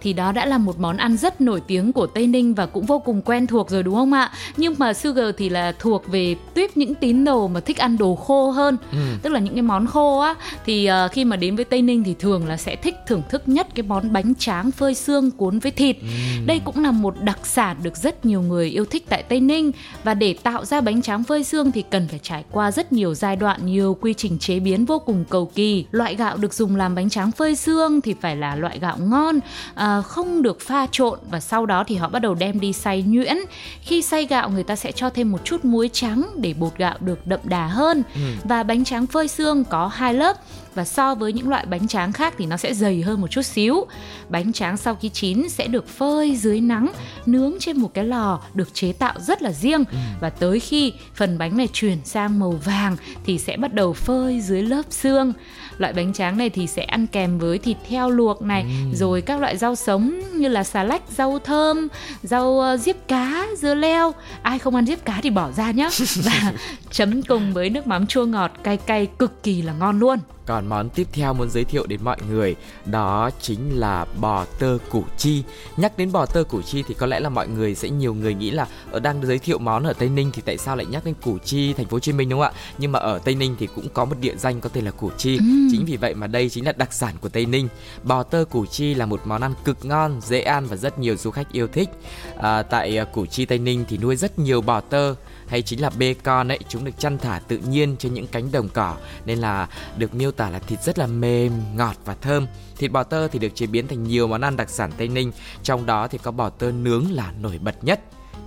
thì 0.00 0.12
đó 0.12 0.32
đã 0.32 0.46
là 0.46 0.58
một 0.58 0.78
món 0.78 0.96
ăn 0.96 1.16
rất 1.16 1.40
nổi 1.40 1.62
tiếng 1.66 1.92
của 1.92 2.06
Tây 2.06 2.26
Ninh 2.26 2.54
và 2.54 2.66
cũng 2.66 2.86
vô 2.86 2.98
cùng 2.98 3.22
quen 3.22 3.46
thuộc 3.46 3.70
rồi 3.70 3.82
đúng 3.82 3.94
không 3.94 4.12
ạ? 4.12 4.32
Nhưng 4.56 4.74
mà 4.78 4.92
Sugar 4.92 5.34
thì 5.38 5.48
là 5.48 5.72
thuộc 5.78 6.08
về 6.08 6.36
tuyếp 6.54 6.76
những 6.76 6.94
tín 6.94 7.24
đồ 7.24 7.48
mà 7.48 7.60
thích 7.60 7.78
ăn 7.78 7.98
đồ 7.98 8.14
khô 8.14 8.50
hơn. 8.50 8.76
Ừ. 8.92 8.98
Tức 9.22 9.30
là 9.30 9.40
những 9.48 9.54
cái 9.54 9.62
món 9.62 9.86
khô 9.86 10.18
á 10.18 10.34
thì 10.66 10.90
uh, 11.06 11.12
khi 11.12 11.24
mà 11.24 11.36
đến 11.36 11.56
với 11.56 11.64
Tây 11.64 11.82
Ninh 11.82 12.04
thì 12.04 12.14
thường 12.18 12.48
là 12.48 12.56
sẽ 12.56 12.76
thích 12.76 12.94
thưởng 13.06 13.22
thức 13.28 13.42
nhất 13.46 13.66
cái 13.74 13.82
món 13.82 14.12
bánh 14.12 14.34
tráng 14.34 14.70
phơi 14.70 14.94
xương 14.94 15.30
cuốn 15.30 15.58
với 15.58 15.72
thịt. 15.72 15.96
Mm. 16.02 16.46
Đây 16.46 16.60
cũng 16.64 16.82
là 16.82 16.90
một 16.90 17.14
đặc 17.22 17.38
sản 17.44 17.76
được 17.82 17.96
rất 17.96 18.26
nhiều 18.26 18.42
người 18.42 18.68
yêu 18.68 18.84
thích 18.84 19.04
tại 19.08 19.22
Tây 19.22 19.40
Ninh 19.40 19.72
và 20.04 20.14
để 20.14 20.34
tạo 20.42 20.64
ra 20.64 20.80
bánh 20.80 21.02
tráng 21.02 21.24
phơi 21.24 21.44
xương 21.44 21.72
thì 21.72 21.84
cần 21.90 22.08
phải 22.08 22.20
trải 22.22 22.44
qua 22.50 22.70
rất 22.70 22.92
nhiều 22.92 23.14
giai 23.14 23.36
đoạn, 23.36 23.66
nhiều 23.66 23.96
quy 24.00 24.14
trình 24.14 24.38
chế 24.38 24.60
biến 24.60 24.84
vô 24.84 24.98
cùng 24.98 25.24
cầu 25.30 25.50
kỳ. 25.54 25.84
Loại 25.90 26.14
gạo 26.14 26.36
được 26.36 26.54
dùng 26.54 26.76
làm 26.76 26.94
bánh 26.94 27.08
tráng 27.08 27.30
phơi 27.30 27.56
xương 27.56 28.00
thì 28.00 28.14
phải 28.20 28.36
là 28.36 28.56
loại 28.56 28.78
gạo 28.78 28.96
ngon, 28.98 29.36
uh, 29.36 30.06
không 30.06 30.42
được 30.42 30.60
pha 30.60 30.86
trộn 30.92 31.18
và 31.30 31.40
sau 31.40 31.66
đó 31.66 31.84
thì 31.86 31.96
họ 31.96 32.08
bắt 32.08 32.22
đầu 32.22 32.34
đem 32.34 32.60
đi 32.60 32.72
xay 32.72 33.02
nhuyễn. 33.02 33.36
Khi 33.80 34.02
xay 34.02 34.24
gạo 34.24 34.50
người 34.50 34.64
ta 34.64 34.76
sẽ 34.76 34.92
cho 34.92 35.10
thêm 35.10 35.32
một 35.32 35.44
chút 35.44 35.64
muối 35.64 35.90
trắng 35.92 36.30
để 36.36 36.54
bột 36.54 36.76
gạo 36.76 36.96
được 37.00 37.26
đậm 37.26 37.40
đà 37.44 37.66
hơn 37.66 38.02
ừ. 38.14 38.20
và 38.44 38.62
bánh 38.62 38.84
tráng 38.84 39.06
phơi 39.06 39.28
xương 39.38 39.64
có 39.64 39.86
hai 39.86 40.14
lớp 40.14 40.36
và 40.74 40.84
so 40.84 41.14
với 41.14 41.32
những 41.32 41.48
loại 41.48 41.66
bánh 41.66 41.88
tráng 41.88 42.12
khác 42.12 42.34
thì 42.38 42.46
nó 42.46 42.56
sẽ 42.56 42.74
dày 42.74 43.02
hơn 43.02 43.20
một 43.20 43.30
chút 43.30 43.42
xíu. 43.42 43.86
Bánh 44.28 44.52
tráng 44.52 44.76
sau 44.76 44.94
khi 44.94 45.08
chín 45.08 45.48
sẽ 45.48 45.66
được 45.66 45.88
phơi 45.88 46.36
dưới 46.36 46.60
nắng, 46.60 46.92
nướng 47.26 47.54
trên 47.60 47.76
một 47.76 47.94
cái 47.94 48.04
lò 48.04 48.40
được 48.54 48.74
chế 48.74 48.92
tạo 48.92 49.14
rất 49.20 49.42
là 49.42 49.52
riêng 49.52 49.84
ừ. 49.92 49.98
và 50.20 50.30
tới 50.30 50.60
khi 50.60 50.92
phần 51.14 51.38
bánh 51.38 51.56
này 51.56 51.68
chuyển 51.72 51.98
sang 52.04 52.38
màu 52.38 52.50
vàng 52.50 52.96
thì 53.24 53.38
sẽ 53.38 53.56
bắt 53.56 53.74
đầu 53.74 53.92
phơi 53.92 54.40
dưới 54.40 54.62
lớp 54.62 54.82
xương. 54.90 55.32
Loại 55.78 55.92
bánh 55.92 56.12
tráng 56.12 56.38
này 56.38 56.50
thì 56.50 56.66
sẽ 56.66 56.82
ăn 56.82 57.06
kèm 57.06 57.38
với 57.38 57.58
thịt 57.58 57.76
heo 57.88 58.10
luộc 58.10 58.42
này, 58.42 58.62
ừ. 58.62 58.96
rồi 58.96 59.20
các 59.20 59.40
loại 59.40 59.56
rau 59.56 59.74
sống 59.74 60.20
như 60.34 60.48
là 60.48 60.64
xà 60.64 60.84
lách, 60.84 61.02
rau 61.16 61.38
thơm, 61.38 61.88
rau 62.22 62.46
uh, 62.74 62.80
diếp 62.80 62.96
cá, 63.08 63.46
dưa 63.58 63.74
leo. 63.74 64.14
Ai 64.42 64.58
không 64.58 64.74
ăn 64.74 64.86
diếp 64.86 65.04
cá 65.04 65.20
thì 65.22 65.30
bỏ 65.30 65.52
ra 65.52 65.70
nhá. 65.70 65.88
Và 66.24 66.52
chấm 66.90 67.22
cùng 67.22 67.52
với 67.52 67.70
nước 67.70 67.86
mắm 67.86 68.06
chua 68.06 68.24
ngọt 68.24 68.50
cay 68.62 68.76
cay 68.76 69.06
cực 69.06 69.42
kỳ 69.42 69.62
là 69.62 69.72
ngon 69.72 69.98
luôn. 69.98 70.18
Còn 70.48 70.66
món 70.66 70.88
tiếp 70.90 71.06
theo 71.12 71.34
muốn 71.34 71.50
giới 71.50 71.64
thiệu 71.64 71.86
đến 71.86 72.00
mọi 72.04 72.16
người 72.30 72.56
đó 72.86 73.30
chính 73.40 73.78
là 73.78 74.06
bò 74.20 74.44
tơ 74.58 74.78
củ 74.90 75.04
chi. 75.16 75.42
Nhắc 75.76 75.98
đến 75.98 76.12
bò 76.12 76.26
tơ 76.26 76.44
củ 76.44 76.62
chi 76.62 76.84
thì 76.88 76.94
có 76.94 77.06
lẽ 77.06 77.20
là 77.20 77.28
mọi 77.28 77.48
người 77.48 77.74
sẽ 77.74 77.90
nhiều 77.90 78.14
người 78.14 78.34
nghĩ 78.34 78.50
là 78.50 78.66
ở 78.90 79.00
đang 79.00 79.26
giới 79.26 79.38
thiệu 79.38 79.58
món 79.58 79.84
ở 79.84 79.92
Tây 79.92 80.08
Ninh 80.08 80.30
thì 80.32 80.42
tại 80.44 80.58
sao 80.58 80.76
lại 80.76 80.86
nhắc 80.86 81.04
đến 81.04 81.14
củ 81.22 81.38
chi 81.38 81.72
thành 81.72 81.86
phố 81.86 81.94
Hồ 81.94 82.00
Chí 82.00 82.12
Minh 82.12 82.28
đúng 82.28 82.40
không 82.40 82.52
ạ? 82.52 82.60
Nhưng 82.78 82.92
mà 82.92 82.98
ở 82.98 83.18
Tây 83.18 83.34
Ninh 83.34 83.56
thì 83.58 83.68
cũng 83.74 83.88
có 83.88 84.04
một 84.04 84.16
địa 84.20 84.36
danh 84.36 84.60
có 84.60 84.68
tên 84.68 84.84
là 84.84 84.90
củ 84.90 85.10
chi. 85.16 85.36
Ừ. 85.36 85.44
Chính 85.72 85.84
vì 85.84 85.96
vậy 85.96 86.14
mà 86.14 86.26
đây 86.26 86.48
chính 86.48 86.64
là 86.66 86.72
đặc 86.72 86.92
sản 86.92 87.14
của 87.20 87.28
Tây 87.28 87.46
Ninh. 87.46 87.68
Bò 88.02 88.22
tơ 88.22 88.44
củ 88.50 88.66
chi 88.66 88.94
là 88.94 89.06
một 89.06 89.20
món 89.24 89.40
ăn 89.40 89.54
cực 89.64 89.84
ngon, 89.84 90.20
dễ 90.20 90.40
ăn 90.40 90.66
và 90.66 90.76
rất 90.76 90.98
nhiều 90.98 91.16
du 91.16 91.30
khách 91.30 91.52
yêu 91.52 91.68
thích. 91.68 91.88
À, 92.36 92.62
tại 92.62 92.98
à, 92.98 93.04
củ 93.04 93.26
chi 93.26 93.44
Tây 93.44 93.58
Ninh 93.58 93.84
thì 93.88 93.98
nuôi 93.98 94.16
rất 94.16 94.38
nhiều 94.38 94.60
bò 94.60 94.80
tơ 94.80 95.14
hay 95.48 95.62
chính 95.62 95.80
là 95.80 95.90
bê 95.90 96.14
con 96.14 96.48
ấy, 96.48 96.58
chúng 96.68 96.84
được 96.84 96.98
chăn 96.98 97.18
thả 97.18 97.38
tự 97.38 97.56
nhiên 97.56 97.96
trên 97.98 98.14
những 98.14 98.26
cánh 98.26 98.52
đồng 98.52 98.68
cỏ. 98.68 98.96
Nên 99.24 99.38
là 99.38 99.68
được 99.96 100.14
miêu 100.14 100.30
tả 100.30 100.50
là 100.50 100.58
thịt 100.58 100.82
rất 100.82 100.98
là 100.98 101.06
mềm, 101.06 101.52
ngọt 101.76 101.96
và 102.04 102.14
thơm. 102.14 102.46
Thịt 102.76 102.92
bò 102.92 103.02
tơ 103.02 103.28
thì 103.28 103.38
được 103.38 103.54
chế 103.54 103.66
biến 103.66 103.88
thành 103.88 104.04
nhiều 104.04 104.26
món 104.26 104.40
ăn 104.40 104.56
đặc 104.56 104.70
sản 104.70 104.92
tây 104.96 105.08
ninh. 105.08 105.32
Trong 105.62 105.86
đó 105.86 106.08
thì 106.08 106.18
có 106.18 106.30
bò 106.30 106.50
tơ 106.50 106.72
nướng 106.72 107.04
là 107.10 107.32
nổi 107.40 107.58
bật 107.58 107.84
nhất 107.84 108.00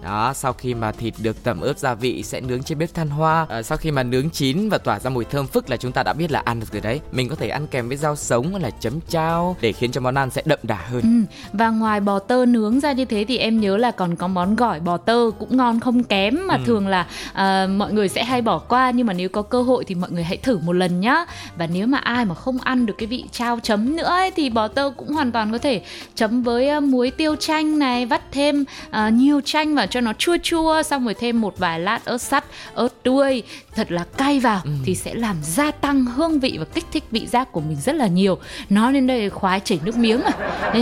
đó 0.03 0.33
sau 0.35 0.53
khi 0.53 0.73
mà 0.73 0.91
thịt 0.91 1.13
được 1.21 1.43
tẩm 1.43 1.61
ướp 1.61 1.77
gia 1.77 1.93
vị 1.93 2.23
sẽ 2.23 2.41
nướng 2.41 2.63
trên 2.63 2.77
bếp 2.77 2.93
than 2.93 3.09
hoa 3.09 3.45
à, 3.49 3.63
sau 3.63 3.77
khi 3.77 3.91
mà 3.91 4.03
nướng 4.03 4.29
chín 4.29 4.69
và 4.69 4.77
tỏa 4.77 4.99
ra 4.99 5.09
mùi 5.09 5.25
thơm 5.25 5.47
phức 5.47 5.69
là 5.69 5.77
chúng 5.77 5.91
ta 5.91 6.03
đã 6.03 6.13
biết 6.13 6.31
là 6.31 6.41
ăn 6.45 6.59
được 6.59 6.71
rồi 6.71 6.81
đấy 6.81 7.01
mình 7.11 7.29
có 7.29 7.35
thể 7.35 7.49
ăn 7.49 7.67
kèm 7.67 7.87
với 7.87 7.97
rau 7.97 8.15
sống 8.15 8.55
là 8.55 8.69
chấm 8.69 8.99
chao 9.09 9.55
để 9.61 9.71
khiến 9.71 9.91
cho 9.91 10.01
món 10.01 10.15
ăn 10.15 10.29
sẽ 10.29 10.41
đậm 10.45 10.59
đà 10.63 10.79
hơn 10.89 11.01
ừ. 11.01 11.35
và 11.53 11.69
ngoài 11.69 11.99
bò 11.99 12.19
tơ 12.19 12.45
nướng 12.45 12.79
ra 12.79 12.91
như 12.91 13.05
thế 13.05 13.25
thì 13.27 13.37
em 13.37 13.59
nhớ 13.59 13.77
là 13.77 13.91
còn 13.91 14.15
có 14.15 14.27
món 14.27 14.55
gỏi 14.55 14.79
bò 14.79 14.97
tơ 14.97 15.31
cũng 15.39 15.57
ngon 15.57 15.79
không 15.79 16.03
kém 16.03 16.47
mà 16.47 16.55
ừ. 16.55 16.61
thường 16.65 16.87
là 16.87 17.07
uh, 17.31 17.69
mọi 17.69 17.93
người 17.93 18.09
sẽ 18.09 18.23
hay 18.23 18.41
bỏ 18.41 18.59
qua 18.59 18.91
nhưng 18.91 19.07
mà 19.07 19.13
nếu 19.13 19.29
có 19.29 19.41
cơ 19.41 19.61
hội 19.61 19.83
thì 19.85 19.95
mọi 19.95 20.11
người 20.11 20.23
hãy 20.23 20.37
thử 20.37 20.57
một 20.57 20.73
lần 20.73 20.99
nhá 20.99 21.25
và 21.57 21.67
nếu 21.67 21.87
mà 21.87 21.97
ai 21.97 22.25
mà 22.25 22.35
không 22.35 22.57
ăn 22.57 22.85
được 22.85 22.93
cái 22.97 23.07
vị 23.07 23.23
trao 23.31 23.59
chấm 23.63 23.95
nữa 23.95 24.03
ấy, 24.03 24.31
thì 24.31 24.49
bò 24.49 24.67
tơ 24.67 24.91
cũng 24.97 25.13
hoàn 25.13 25.31
toàn 25.31 25.51
có 25.51 25.57
thể 25.57 25.81
chấm 26.15 26.43
với 26.43 26.77
uh, 26.77 26.83
muối 26.83 27.11
tiêu 27.11 27.35
chanh 27.35 27.79
này 27.79 28.05
vắt 28.05 28.31
thêm 28.31 28.65
uh, 28.87 29.13
nhiều 29.13 29.41
chanh 29.45 29.75
vào 29.75 29.87
cho 29.91 30.01
nó 30.01 30.13
chua 30.13 30.37
chua 30.43 30.83
xong 30.83 31.05
rồi 31.05 31.13
thêm 31.13 31.41
một 31.41 31.57
vài 31.57 31.79
lát 31.79 32.05
ớt 32.05 32.17
sắt 32.17 32.43
ớt 32.73 33.03
tươi 33.03 33.43
thật 33.75 33.91
là 33.91 34.05
cay 34.17 34.39
vào 34.39 34.61
ừ. 34.63 34.71
thì 34.85 34.95
sẽ 34.95 35.13
làm 35.13 35.35
gia 35.43 35.71
tăng 35.71 36.05
hương 36.05 36.39
vị 36.39 36.55
và 36.59 36.65
kích 36.65 36.85
thích 36.91 37.03
vị 37.11 37.27
giác 37.27 37.51
của 37.51 37.61
mình 37.61 37.77
rất 37.81 37.95
là 37.95 38.07
nhiều 38.07 38.37
nói 38.69 38.93
đến 38.93 39.07
đây 39.07 39.29
khoái 39.29 39.59
chảy 39.59 39.79
nước 39.85 39.97
miếng 39.97 40.21
à 40.21 40.33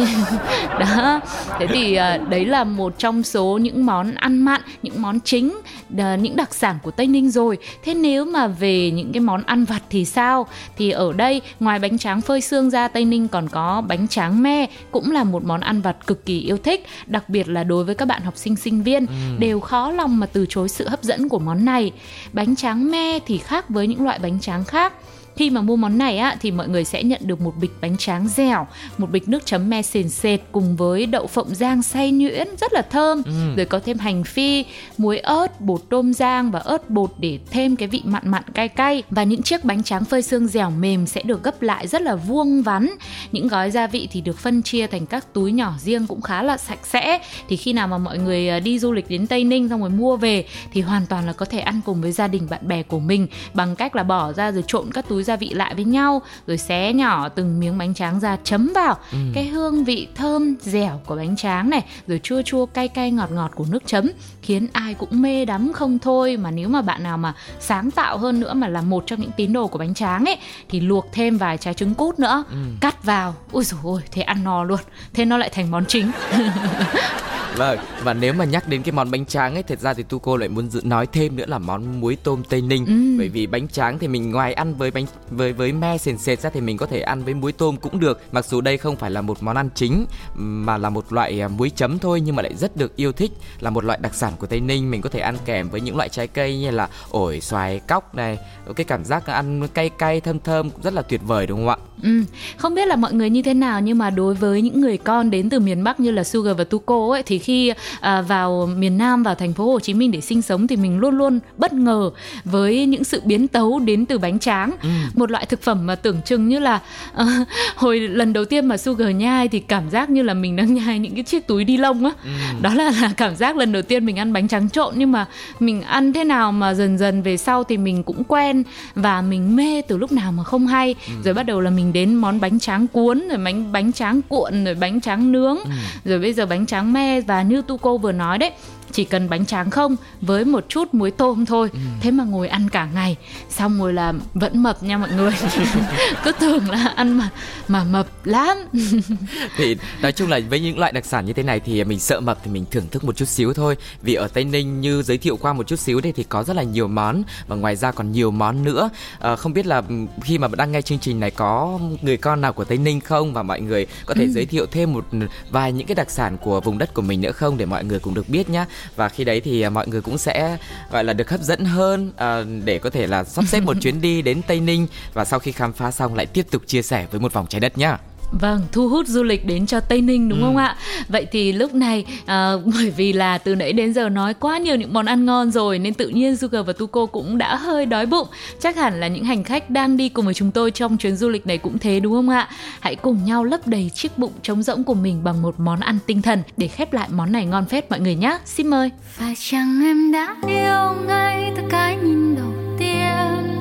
đó 0.80 1.22
thế 1.60 1.68
thì 1.68 1.96
à, 1.96 2.18
đấy 2.18 2.46
là 2.46 2.64
một 2.64 2.94
trong 2.98 3.24
số 3.24 3.58
những 3.62 3.86
món 3.86 4.16
ăn 4.16 4.38
mặn 4.38 4.62
những 4.82 5.02
món 5.02 5.20
chính 5.20 5.60
những 5.90 6.36
đặc 6.36 6.54
sản 6.54 6.78
của 6.84 6.92
tây 6.92 7.08
ninh 7.08 7.30
rồi. 7.32 7.58
Thế 7.84 7.94
nếu 7.94 8.26
mà 8.26 8.48
về 8.48 8.92
những 8.92 9.12
cái 9.12 9.22
món 9.22 9.44
ăn 9.44 9.66
vặt 9.66 9.82
thì 9.90 10.06
sao? 10.06 10.48
Thì 10.78 10.92
ở 10.92 11.14
đây 11.14 11.42
ngoài 11.60 11.80
bánh 11.80 11.98
tráng 11.98 12.22
phơi 12.22 12.42
xương 12.42 12.70
ra 12.70 12.88
tây 12.88 13.06
ninh 13.06 13.28
còn 13.28 13.50
có 13.50 13.84
bánh 13.88 14.08
tráng 14.08 14.44
me 14.44 14.66
cũng 14.92 15.12
là 15.12 15.24
một 15.24 15.44
món 15.46 15.62
ăn 15.62 15.82
vặt 15.82 16.08
cực 16.08 16.26
kỳ 16.26 16.40
yêu 16.40 16.58
thích 16.58 16.86
đặc 17.06 17.30
biệt 17.30 17.50
là 17.50 17.64
đối 17.64 17.84
với 17.84 17.96
các 17.96 18.08
bạn 18.08 18.22
học 18.22 18.38
sinh 18.38 18.56
sinh 18.56 18.84
viên. 18.84 19.06
Ừ. 19.06 19.14
đều 19.40 19.60
khó 19.60 19.92
lòng 19.92 20.20
mà 20.20 20.26
từ 20.26 20.46
chối 20.50 20.70
sự 20.70 20.88
hấp 20.88 21.04
dẫn 21.04 21.30
của 21.30 21.40
món 21.40 21.66
này. 21.66 21.92
Bánh 22.34 22.56
tráng 22.56 22.92
me 22.92 23.20
thì 23.26 23.38
khác 23.38 23.70
với 23.70 23.88
những 23.88 24.04
loại 24.04 24.20
bánh 24.20 24.40
tráng 24.40 24.64
khác 24.64 24.94
khi 25.40 25.50
mà 25.50 25.62
mua 25.62 25.76
món 25.76 25.98
này 25.98 26.18
á 26.18 26.38
thì 26.42 26.52
mọi 26.52 26.70
người 26.70 26.84
sẽ 26.84 27.04
nhận 27.04 27.22
được 27.24 27.42
một 27.42 27.54
bịch 27.62 27.72
bánh 27.82 27.98
tráng 27.98 28.28
dẻo 28.28 28.68
một 28.98 29.12
bịch 29.12 29.30
nước 29.30 29.46
chấm 29.46 29.70
me 29.70 29.82
sền 29.82 30.10
sệt 30.10 30.40
cùng 30.52 30.76
với 30.76 31.06
đậu 31.06 31.28
phộng 31.28 31.56
rang 31.56 31.84
xay 31.84 32.12
nhuyễn 32.12 32.48
rất 32.62 32.74
là 32.74 32.82
thơm. 32.82 33.22
Ừ. 33.26 33.56
rồi 33.56 33.66
có 33.66 33.80
thêm 33.80 33.98
hành 33.98 34.24
phi 34.24 34.66
muối 34.98 35.18
ớt 35.18 35.62
bột 35.62 35.82
tôm 35.90 36.14
rang 36.14 36.52
và 36.52 36.60
ớt 36.60 36.90
bột 36.90 37.12
để 37.20 37.40
thêm 37.52 37.76
cái 37.76 37.88
vị 37.88 38.02
mặn 38.06 38.24
mặn 38.26 38.44
cay 38.54 38.68
cay. 38.68 39.04
Và 39.10 39.24
những 39.24 39.42
chiếc 39.42 39.64
bánh 39.64 39.84
tráng 39.84 40.06
phơi 40.06 40.22
xương 40.22 40.48
dẻo 40.48 40.70
mềm 40.70 41.06
sẽ 41.06 41.22
được 41.24 41.44
gấp 41.44 41.62
lại 41.62 41.88
rất 41.88 42.02
là 42.02 42.16
vuông 42.16 42.62
vắn. 42.62 42.90
Những 43.32 43.48
gói 43.48 43.72
gia 43.72 43.88
vị 43.88 44.08
thì 44.12 44.22
được 44.22 44.38
phân 44.38 44.62
chia 44.62 44.88
thành 44.88 45.06
các 45.06 45.34
túi 45.34 45.52
nhỏ 45.52 45.74
riêng 45.80 46.08
cũng 46.08 46.22
khá 46.22 46.44
là 46.44 46.58
sạch 46.58 46.80
sẽ. 46.84 47.20
Thì 47.50 47.56
khi 47.56 47.74
nào 47.74 47.88
mà 47.88 47.98
mọi 47.98 48.18
người 48.18 48.50
à, 48.50 48.60
đi 48.60 48.80
du 48.80 48.92
lịch 48.92 49.10
đến 49.10 49.28
tây 49.28 49.44
ninh 49.44 49.70
xong 49.70 49.80
rồi 49.80 49.90
mua 49.90 50.18
về 50.18 50.46
thì 50.74 50.82
hoàn 50.82 51.06
toàn 51.06 51.26
là 51.28 51.34
có 51.34 51.46
thể 51.46 51.60
ăn 51.60 51.82
cùng 51.86 52.02
với 52.02 52.12
gia 52.12 52.28
đình 52.28 52.48
bạn 52.50 52.68
bè 52.68 52.84
của 52.84 53.00
mình 53.00 53.28
bằng 53.54 53.76
cách 53.76 53.96
là 53.96 54.04
bỏ 54.04 54.34
ra 54.34 54.52
rồi 54.52 54.64
trộn 54.68 54.92
các 54.94 55.08
túi 55.08 55.24
gia 55.30 55.36
vị 55.36 55.50
lại 55.50 55.76
với 55.76 55.86
nhau 55.86 56.22
rồi 56.48 56.58
xé 56.58 56.94
nhỏ 56.94 57.30
từng 57.30 57.60
miếng 57.60 57.78
bánh 57.78 57.94
tráng 57.94 58.20
ra 58.20 58.38
chấm 58.44 58.72
vào. 58.76 58.98
Ừ. 59.12 59.18
cái 59.34 59.48
hương 59.48 59.84
vị 59.84 60.08
thơm 60.16 60.56
dẻo 60.62 61.02
của 61.06 61.16
bánh 61.16 61.36
tráng 61.36 61.70
này 61.70 61.86
rồi 62.08 62.20
chua 62.24 62.42
chua 62.42 62.66
cay 62.66 62.88
cay 62.88 63.12
ngọt 63.12 63.32
ngọt 63.32 63.52
của 63.56 63.66
nước 63.70 63.84
chấm 63.86 64.12
khiến 64.42 64.68
ai 64.74 64.94
cũng 64.94 65.22
mê 65.22 65.46
đắm 65.46 65.72
không 65.74 66.00
thôi. 66.00 66.38
Mà 66.38 66.52
nếu 66.52 66.70
mà 66.70 66.82
bạn 66.82 67.04
nào 67.04 67.18
mà 67.18 67.34
sáng 67.60 67.92
tạo 67.92 68.18
hơn 68.18 68.40
nữa 68.40 68.54
mà 68.54 68.68
là 68.68 68.82
một 68.82 69.04
trong 69.08 69.22
những 69.22 69.32
tín 69.38 69.54
đồ 69.54 69.68
của 69.68 69.80
bánh 69.80 69.94
tráng 69.94 70.26
ấy 70.26 70.38
thì 70.70 70.80
luộc 70.80 71.06
thêm 71.12 71.38
vài 71.38 71.58
trái 71.58 71.74
trứng 71.74 71.96
cút 71.96 72.20
nữa 72.20 72.44
ừ. 72.52 72.58
cắt 72.82 73.04
vào. 73.04 73.36
Ui 73.52 73.64
dồi 73.64 73.80
ôi 73.84 74.02
thế 74.12 74.22
ăn 74.22 74.44
no 74.44 74.64
luôn. 74.64 74.80
Thế 75.14 75.26
nó 75.26 75.38
lại 75.38 75.50
thành 75.50 75.72
món 75.72 75.86
chính 75.86 76.12
Vâng, 77.58 77.80
và 78.04 78.14
nếu 78.14 78.34
mà 78.34 78.46
nhắc 78.46 78.68
đến 78.68 78.82
cái 78.84 78.92
món 78.92 79.12
bánh 79.12 79.26
tráng 79.26 79.54
ấy, 79.54 79.64
thật 79.64 79.80
ra 79.80 79.94
thì 79.94 80.04
tu 80.04 80.20
cô 80.20 80.38
lại 80.38 80.50
muốn 80.50 80.70
dự 80.70 80.82
nói 80.84 81.08
thêm 81.08 81.36
nữa 81.36 81.46
là 81.48 81.58
món 81.58 82.02
muối 82.02 82.18
tôm 82.24 82.44
Tây 82.50 82.62
Ninh. 82.62 82.86
Ừ. 82.86 83.18
Bởi 83.18 83.30
vì 83.30 83.48
bánh 83.48 83.68
tráng 83.68 84.00
thì 84.00 84.08
mình 84.08 84.32
ngoài 84.32 84.54
ăn 84.54 84.74
với 84.76 84.92
bánh 84.92 85.06
với 85.30 85.54
với 85.54 85.74
me 85.74 85.98
sền 85.98 86.18
sệt 86.18 86.42
ra 86.42 86.50
thì 86.50 86.62
mình 86.62 86.78
có 86.78 86.86
thể 86.86 87.02
ăn 87.02 87.24
với 87.24 87.34
muối 87.34 87.52
tôm 87.52 87.78
cũng 87.78 88.00
được. 88.00 88.22
Mặc 88.32 88.46
dù 88.46 88.62
đây 88.62 88.78
không 88.78 88.96
phải 88.96 89.12
là 89.12 89.22
một 89.22 89.44
món 89.44 89.56
ăn 89.56 89.70
chính 89.76 90.06
mà 90.36 90.78
là 90.78 90.90
một 90.90 91.14
loại 91.14 91.42
à, 91.42 91.48
muối 91.48 91.70
chấm 91.70 92.00
thôi 92.00 92.22
nhưng 92.22 92.36
mà 92.36 92.44
lại 92.44 92.56
rất 92.56 92.78
được 92.78 92.96
yêu 92.96 93.12
thích 93.12 93.32
là 93.60 93.70
một 93.70 93.84
loại 93.84 94.00
đặc 94.02 94.16
sản 94.16 94.34
của 94.40 94.48
Tây 94.48 94.60
Ninh. 94.60 94.92
Mình 94.92 95.02
có 95.02 95.10
thể 95.10 95.20
ăn 95.20 95.36
kèm 95.46 95.70
với 95.70 95.82
những 95.82 95.98
loại 95.98 96.10
trái 96.10 96.28
cây 96.28 96.58
như 96.58 96.72
là 96.72 96.90
ổi, 97.10 97.42
xoài, 97.42 97.80
cóc 97.80 98.16
này. 98.16 98.38
Cái 98.76 98.84
cảm 98.84 99.06
giác 99.06 99.26
ăn 99.26 99.68
cay 99.68 99.90
cay 99.90 100.22
thơm 100.22 100.40
thơm 100.40 100.70
cũng 100.70 100.82
rất 100.84 100.94
là 100.94 101.02
tuyệt 101.02 101.22
vời 101.28 101.48
đúng 101.48 101.60
không 101.60 101.70
ạ? 101.70 101.78
Ừ, 102.04 102.24
không 102.58 102.76
biết 102.76 102.88
là 102.88 102.96
mọi 102.96 103.14
người 103.14 103.30
như 103.30 103.42
thế 103.42 103.54
nào 103.54 103.82
nhưng 103.82 103.98
mà 103.98 104.10
đối 104.10 104.34
với 104.34 104.62
những 104.62 104.82
người 104.82 104.98
con 104.98 105.32
đến 105.32 105.50
từ 105.50 105.60
miền 105.60 105.84
Bắc 105.84 106.00
như 106.00 106.12
là 106.12 106.24
Sugar 106.24 106.58
và 106.58 106.64
Tuko 106.64 107.08
ấy 107.12 107.24
thì 107.24 107.39
khi 107.40 107.74
à, 108.00 108.22
vào 108.22 108.70
miền 108.78 108.98
Nam 108.98 109.24
vào 109.24 109.36
thành 109.36 109.54
phố 109.54 109.72
Hồ 109.72 109.80
Chí 109.80 109.94
Minh 109.94 110.12
để 110.12 110.22
sinh 110.22 110.42
sống 110.42 110.68
thì 110.68 110.76
mình 110.76 111.00
luôn 111.00 111.18
luôn 111.18 111.40
bất 111.58 111.74
ngờ 111.74 112.12
với 112.46 112.86
những 112.86 113.04
sự 113.04 113.22
biến 113.26 113.48
tấu 113.48 113.80
đến 113.80 114.06
từ 114.06 114.18
bánh 114.18 114.40
tráng 114.40 114.72
ừ. 114.82 114.90
một 115.16 115.32
loại 115.32 115.46
thực 115.46 115.62
phẩm 115.62 115.86
mà 115.86 115.96
tưởng 115.96 116.22
chừng 116.26 116.48
như 116.48 116.60
là 116.60 116.80
uh, 117.22 117.28
hồi 117.76 118.00
lần 118.00 118.34
đầu 118.34 118.46
tiên 118.46 118.66
mà 118.66 118.78
Sugar 118.78 119.16
nhai 119.16 119.48
thì 119.48 119.60
cảm 119.60 119.90
giác 119.90 120.10
như 120.10 120.22
là 120.22 120.34
mình 120.34 120.56
đang 120.56 120.74
nhai 120.74 121.00
những 121.00 121.16
cái 121.16 121.24
chiếc 121.24 121.48
túi 121.48 121.64
đi 121.64 121.78
lông 121.78 122.06
á 122.06 122.12
ừ. 122.24 122.30
đó 122.62 122.74
là, 122.74 122.92
là 123.02 123.12
cảm 123.18 123.36
giác 123.36 123.58
lần 123.58 123.72
đầu 123.72 123.82
tiên 123.82 124.06
mình 124.06 124.20
ăn 124.20 124.34
bánh 124.34 124.48
tráng 124.48 124.70
trộn 124.70 124.94
nhưng 124.98 125.12
mà 125.12 125.26
mình 125.60 125.82
ăn 125.82 126.14
thế 126.14 126.24
nào 126.24 126.52
mà 126.52 126.74
dần 126.74 126.98
dần 126.98 127.22
về 127.22 127.38
sau 127.38 127.64
thì 127.64 127.78
mình 127.78 128.04
cũng 128.04 128.24
quen 128.24 128.64
và 128.96 129.22
mình 129.22 129.56
mê 129.56 129.82
từ 129.82 129.98
lúc 129.98 130.12
nào 130.12 130.32
mà 130.32 130.44
không 130.44 130.68
hay 130.68 130.96
ừ. 131.08 131.14
rồi 131.24 131.34
bắt 131.34 131.44
đầu 131.44 131.62
là 131.62 131.70
mình 131.70 131.94
đến 131.94 132.16
món 132.16 132.40
bánh 132.40 132.60
tráng 132.60 132.88
cuốn 132.88 133.28
rồi 133.28 133.38
bánh 133.38 133.72
bánh 133.72 133.92
tráng 133.92 134.22
cuộn 134.22 134.66
rồi 134.66 134.76
bánh 134.76 135.02
tráng 135.02 135.32
nướng 135.32 135.58
ừ. 135.58 135.72
rồi 136.06 136.20
bây 136.20 136.34
giờ 136.34 136.46
bánh 136.46 136.66
tráng 136.66 136.94
me 136.94 137.22
và 137.30 137.42
như 137.42 137.62
tu 137.62 137.78
cô 137.78 137.98
vừa 137.98 138.12
nói 138.12 138.38
đấy 138.38 138.52
chỉ 138.92 139.06
cần 139.06 139.30
bánh 139.30 139.46
tráng 139.46 139.70
không 139.70 139.96
với 140.22 140.46
một 140.46 140.66
chút 140.70 140.94
muối 140.94 141.12
tôm 141.12 141.46
thôi. 141.46 141.70
Ừ. 141.74 141.80
thế 142.02 142.12
mà 142.12 142.24
ngồi 142.24 142.48
ăn 142.48 142.70
cả 142.70 142.88
ngày 142.94 143.16
xong 143.50 143.80
rồi 143.80 143.94
là 143.94 144.14
vẫn 144.34 144.64
mập 144.64 144.84
nha 144.84 144.98
mọi 144.98 145.10
người. 145.12 145.32
Cứ 146.24 146.32
tưởng 146.32 146.70
là 146.70 146.94
ăn 146.96 147.18
mà 147.18 147.30
mà 147.68 147.84
mập 147.84 148.08
lắm. 148.26 148.58
Thì 149.58 149.78
nói 150.02 150.12
chung 150.12 150.30
là 150.30 150.40
với 150.50 150.60
những 150.60 150.80
loại 150.80 150.92
đặc 150.92 151.06
sản 151.06 151.26
như 151.26 151.34
thế 151.34 151.44
này 151.44 151.60
thì 151.60 151.84
mình 151.84 152.00
sợ 152.00 152.20
mập 152.20 152.40
thì 152.44 152.52
mình 152.52 152.66
thưởng 152.72 152.88
thức 152.92 153.04
một 153.04 153.16
chút 153.16 153.28
xíu 153.28 153.54
thôi. 153.54 153.76
Vì 154.02 154.14
ở 154.14 154.28
tây 154.28 154.44
ninh 154.44 154.82
như 154.82 155.02
giới 155.02 155.18
thiệu 155.18 155.38
qua 155.38 155.54
một 155.54 155.68
chút 155.68 155.80
xíu 155.80 156.02
đây 156.02 156.14
thì 156.16 156.24
có 156.24 156.44
rất 156.44 156.56
là 156.56 156.64
nhiều 156.64 156.88
món 156.88 157.24
và 157.48 157.56
ngoài 157.56 157.76
ra 157.76 157.92
còn 157.92 158.12
nhiều 158.12 158.32
món 158.32 158.64
nữa. 158.64 158.90
À, 159.20 159.36
không 159.36 159.54
biết 159.54 159.66
là 159.66 159.82
khi 160.22 160.38
mà 160.38 160.48
đang 160.58 160.72
nghe 160.72 160.82
chương 160.82 161.00
trình 161.00 161.20
này 161.20 161.32
có 161.32 161.80
người 162.02 162.18
con 162.18 162.42
nào 162.42 162.54
của 162.54 162.64
tây 162.64 162.78
ninh 162.78 163.00
không? 163.00 163.34
Và 163.34 163.44
mọi 163.44 163.62
người 163.62 163.86
có 164.06 164.14
thể 164.14 164.24
ừ. 164.24 164.32
giới 164.32 164.46
thiệu 164.46 164.66
thêm 164.72 164.94
một 164.94 165.06
vài 165.50 165.72
những 165.72 165.88
cái 165.88 165.96
đặc 165.96 166.12
sản 166.12 166.38
của 166.38 166.62
vùng 166.62 166.78
đất 166.78 166.94
của 166.94 167.02
mình 167.02 167.19
nữa 167.22 167.32
không 167.32 167.58
để 167.58 167.66
mọi 167.66 167.84
người 167.84 168.00
cũng 168.00 168.14
được 168.14 168.30
biết 168.30 168.50
nhá 168.50 168.66
và 168.96 169.10
khi 169.10 169.24
đấy 169.24 169.42
thì 169.42 169.62
à, 169.62 169.70
mọi 169.70 169.88
người 169.88 170.02
cũng 170.02 170.18
sẽ 170.18 170.58
gọi 170.92 171.04
là 171.04 171.14
được 171.14 171.30
hấp 171.30 171.42
dẫn 171.42 171.66
hơn 171.66 172.12
à, 172.18 172.44
để 172.64 172.80
có 172.80 172.90
thể 172.90 173.08
là 173.08 173.24
sắp 173.24 173.46
xếp 173.48 173.60
một 173.60 173.78
chuyến 173.82 174.02
đi 174.02 174.22
đến 174.22 174.42
Tây 174.48 174.60
Ninh 174.60 174.88
và 175.14 175.26
sau 175.26 175.40
khi 175.40 175.52
khám 175.52 175.74
phá 175.74 175.92
xong 175.92 176.16
lại 176.16 176.26
tiếp 176.26 176.46
tục 176.52 176.62
chia 176.68 176.82
sẻ 176.82 177.08
với 177.12 177.20
một 177.20 177.34
vòng 177.34 177.48
trái 177.50 177.60
đất 177.60 177.78
nhá. 177.78 177.98
Vâng, 178.32 178.62
thu 178.72 178.90
hút 178.90 179.08
du 179.08 179.24
lịch 179.24 179.46
đến 179.46 179.66
cho 179.66 179.80
Tây 179.80 180.02
Ninh 180.02 180.30
đúng 180.30 180.40
ừ. 180.40 180.46
không 180.46 180.58
ạ? 180.58 180.76
Vậy 181.08 181.28
thì 181.32 181.52
lúc 181.52 181.74
này 181.74 182.06
à, 182.26 182.54
bởi 182.76 182.90
vì 182.90 183.14
là 183.14 183.38
từ 183.38 183.56
nãy 183.56 183.74
đến 183.74 183.94
giờ 183.94 184.10
nói 184.10 184.34
quá 184.34 184.58
nhiều 184.58 184.76
những 184.76 184.94
món 184.94 185.06
ăn 185.06 185.26
ngon 185.26 185.52
rồi 185.52 185.80
nên 185.80 185.94
tự 185.94 186.08
nhiên 186.08 186.38
Sugar 186.38 186.66
và 186.66 186.74
Tuko 186.74 187.06
cũng 187.06 187.38
đã 187.38 187.56
hơi 187.56 187.86
đói 187.86 188.06
bụng. 188.06 188.28
Chắc 188.60 188.78
hẳn 188.78 189.00
là 189.00 189.08
những 189.08 189.24
hành 189.24 189.44
khách 189.44 189.70
đang 189.70 189.98
đi 189.98 190.10
cùng 190.10 190.26
với 190.26 190.34
chúng 190.34 190.52
tôi 190.52 190.72
trong 190.72 190.98
chuyến 190.98 191.16
du 191.16 191.30
lịch 191.30 191.48
này 191.48 191.58
cũng 191.58 191.80
thế 191.80 192.00
đúng 192.00 192.14
không 192.14 192.30
ạ? 192.30 192.50
Hãy 192.80 192.96
cùng 192.96 193.26
nhau 193.26 193.44
lấp 193.44 193.68
đầy 193.68 193.92
chiếc 193.94 194.18
bụng 194.18 194.34
trống 194.42 194.64
rỗng 194.64 194.84
của 194.84 194.94
mình 194.94 195.24
bằng 195.24 195.42
một 195.42 195.60
món 195.60 195.80
ăn 195.80 196.00
tinh 196.06 196.22
thần 196.22 196.44
để 196.58 196.68
khép 196.68 196.94
lại 196.94 197.10
món 197.12 197.32
này 197.32 197.46
ngon 197.46 197.66
phết 197.66 197.90
mọi 197.90 198.00
người 198.00 198.16
nhé. 198.16 198.38
Xin 198.46 198.68
mời. 198.68 198.92
Phải 199.12 199.34
chăng 199.40 199.82
em 199.84 200.12
đã 200.12 200.36
yêu 200.48 201.06
ngay 201.08 201.52
từ 201.56 201.64
cái 201.70 201.96
nhìn 201.96 202.36
đầu 202.36 202.54
tiên? 202.80 203.60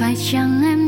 Phải 0.00 0.16
chăng 0.32 0.62
em 0.64 0.87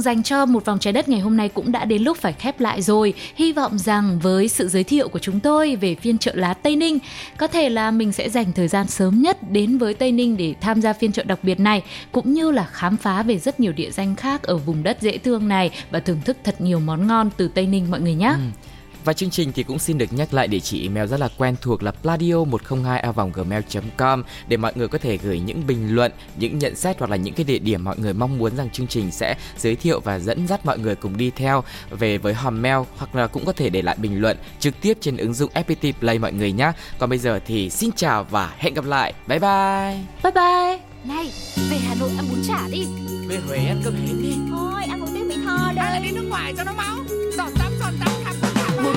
Lượng 0.00 0.04
dành 0.04 0.22
cho 0.22 0.46
một 0.46 0.64
vòng 0.64 0.78
trái 0.78 0.92
đất 0.92 1.08
ngày 1.08 1.20
hôm 1.20 1.36
nay 1.36 1.48
cũng 1.48 1.72
đã 1.72 1.84
đến 1.84 2.02
lúc 2.02 2.18
phải 2.18 2.32
khép 2.32 2.60
lại 2.60 2.82
rồi. 2.82 3.14
Hy 3.36 3.52
vọng 3.52 3.78
rằng 3.78 4.18
với 4.22 4.48
sự 4.48 4.68
giới 4.68 4.84
thiệu 4.84 5.08
của 5.08 5.18
chúng 5.18 5.40
tôi 5.40 5.76
về 5.76 5.94
phiên 5.94 6.18
chợ 6.18 6.32
lá 6.34 6.54
Tây 6.54 6.76
Ninh, 6.76 6.98
có 7.36 7.46
thể 7.46 7.68
là 7.68 7.90
mình 7.90 8.12
sẽ 8.12 8.28
dành 8.28 8.52
thời 8.52 8.68
gian 8.68 8.86
sớm 8.86 9.22
nhất 9.22 9.50
đến 9.50 9.78
với 9.78 9.94
Tây 9.94 10.12
Ninh 10.12 10.36
để 10.36 10.54
tham 10.60 10.80
gia 10.80 10.92
phiên 10.92 11.12
chợ 11.12 11.22
đặc 11.22 11.38
biệt 11.42 11.60
này 11.60 11.82
cũng 12.12 12.32
như 12.32 12.50
là 12.50 12.68
khám 12.72 12.96
phá 12.96 13.22
về 13.22 13.38
rất 13.38 13.60
nhiều 13.60 13.72
địa 13.72 13.90
danh 13.90 14.16
khác 14.16 14.42
ở 14.42 14.56
vùng 14.56 14.82
đất 14.82 14.96
dễ 15.00 15.18
thương 15.18 15.48
này 15.48 15.70
và 15.90 16.00
thưởng 16.00 16.20
thức 16.24 16.36
thật 16.44 16.60
nhiều 16.60 16.80
món 16.80 17.06
ngon 17.06 17.30
từ 17.36 17.48
Tây 17.48 17.66
Ninh 17.66 17.90
mọi 17.90 18.00
người 18.00 18.14
nhé. 18.14 18.32
Ừ. 18.36 18.69
Và 19.04 19.12
chương 19.12 19.30
trình 19.30 19.52
thì 19.52 19.62
cũng 19.62 19.78
xin 19.78 19.98
được 19.98 20.12
nhắc 20.12 20.34
lại 20.34 20.48
địa 20.48 20.60
chỉ 20.60 20.82
email 20.82 21.06
rất 21.06 21.20
là 21.20 21.28
quen 21.38 21.56
thuộc 21.62 21.82
là 21.82 21.90
pladio 21.90 22.44
102 22.44 23.04
gmail 23.34 23.62
com 23.96 24.22
để 24.48 24.56
mọi 24.56 24.72
người 24.74 24.88
có 24.88 24.98
thể 24.98 25.16
gửi 25.16 25.40
những 25.40 25.66
bình 25.66 25.94
luận, 25.94 26.12
những 26.36 26.58
nhận 26.58 26.76
xét 26.76 26.98
hoặc 26.98 27.10
là 27.10 27.16
những 27.16 27.34
cái 27.34 27.44
địa 27.44 27.58
điểm 27.58 27.84
mọi 27.84 27.98
người 27.98 28.14
mong 28.14 28.38
muốn 28.38 28.56
rằng 28.56 28.70
chương 28.70 28.86
trình 28.86 29.10
sẽ 29.10 29.36
giới 29.58 29.76
thiệu 29.76 30.00
và 30.00 30.18
dẫn 30.18 30.46
dắt 30.46 30.66
mọi 30.66 30.78
người 30.78 30.94
cùng 30.94 31.16
đi 31.16 31.30
theo 31.30 31.64
về 31.90 32.18
với 32.18 32.34
hòm 32.34 32.62
mail 32.62 32.78
hoặc 32.96 33.14
là 33.14 33.26
cũng 33.26 33.44
có 33.44 33.52
thể 33.52 33.70
để 33.70 33.82
lại 33.82 33.96
bình 33.98 34.20
luận 34.20 34.36
trực 34.58 34.80
tiếp 34.80 34.98
trên 35.00 35.16
ứng 35.16 35.34
dụng 35.34 35.50
FPT 35.54 35.92
Play 35.92 36.18
mọi 36.18 36.32
người 36.32 36.52
nhé. 36.52 36.72
Còn 36.98 37.10
bây 37.10 37.18
giờ 37.18 37.40
thì 37.46 37.70
xin 37.70 37.90
chào 37.96 38.24
và 38.24 38.54
hẹn 38.58 38.74
gặp 38.74 38.84
lại. 38.84 39.14
Bye 39.26 39.38
bye. 39.38 39.98
Bye 40.22 40.32
bye. 40.34 40.78
Này, 41.04 41.32
về 41.70 41.78
Hà 41.78 41.94
Nội 41.94 42.10
ăn 42.16 42.26
bún 42.30 42.42
chả 42.48 42.68
đi. 42.68 42.86
Về 43.26 43.38
Huế 43.46 43.56
ăn 43.56 43.80
cơm 43.84 43.94
hến 43.94 44.22
đi. 44.22 44.34
Thôi, 44.50 44.82
ăn 44.88 45.00
một 45.00 45.06
tiếng 45.14 45.28
Mỹ 45.28 45.34
Tho 45.44 45.72
đây. 45.76 45.84
Hay 45.84 46.00
là 46.00 46.06
đi 46.06 46.10
nước 46.10 46.26
ngoài 46.28 46.54
cho 46.56 46.64
nó 46.64 46.72
máu. 46.72 46.96
Giọt 47.36 47.48
tắm, 47.58 47.72
giọt 47.80 47.92
tắm, 48.00 48.19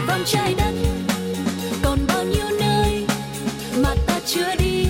vòng 0.07 0.23
trái 0.25 0.55
đất. 0.57 0.73
Còn 1.83 1.99
bao 2.07 2.23
nhiêu 2.23 2.45
nơi 2.59 3.05
mà 3.77 3.95
ta 4.07 4.19
chưa 4.25 4.55
đi, 4.59 4.85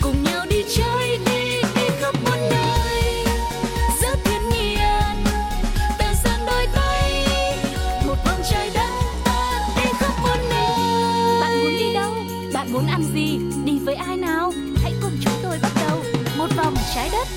cùng 0.00 0.24
nhau 0.24 0.46
đi 0.50 0.64
chơi 0.76 1.18
đi 1.26 1.62
đi 1.74 1.88
khắp 2.00 2.14
muôn 2.24 2.38
nơi. 2.50 3.24
Rất 4.02 4.18
thiên 4.24 4.48
nhiên, 4.50 5.24
ta 5.98 6.14
dang 6.24 6.46
đôi 6.46 6.66
tay, 6.74 7.26
một 8.06 8.16
vòng 8.24 8.42
trái 8.50 8.70
đất 8.74 8.90
ta 9.24 9.68
đi 9.76 9.90
khắp 9.98 10.12
muôn 10.22 10.48
nơi. 10.50 11.40
Bạn 11.40 11.60
muốn 11.62 11.78
đi 11.78 11.92
đâu? 11.94 12.12
Bạn 12.52 12.72
muốn 12.72 12.86
ăn 12.86 13.02
gì? 13.14 13.38
Đi 13.64 13.78
với 13.78 13.94
ai 13.94 14.16
nào? 14.16 14.52
Hãy 14.82 14.92
cùng 15.02 15.12
chúng 15.24 15.34
tôi 15.42 15.58
bắt 15.62 15.72
đầu. 15.88 16.02
Một 16.38 16.48
vòng 16.56 16.74
trái 16.94 17.08
đất. 17.12 17.28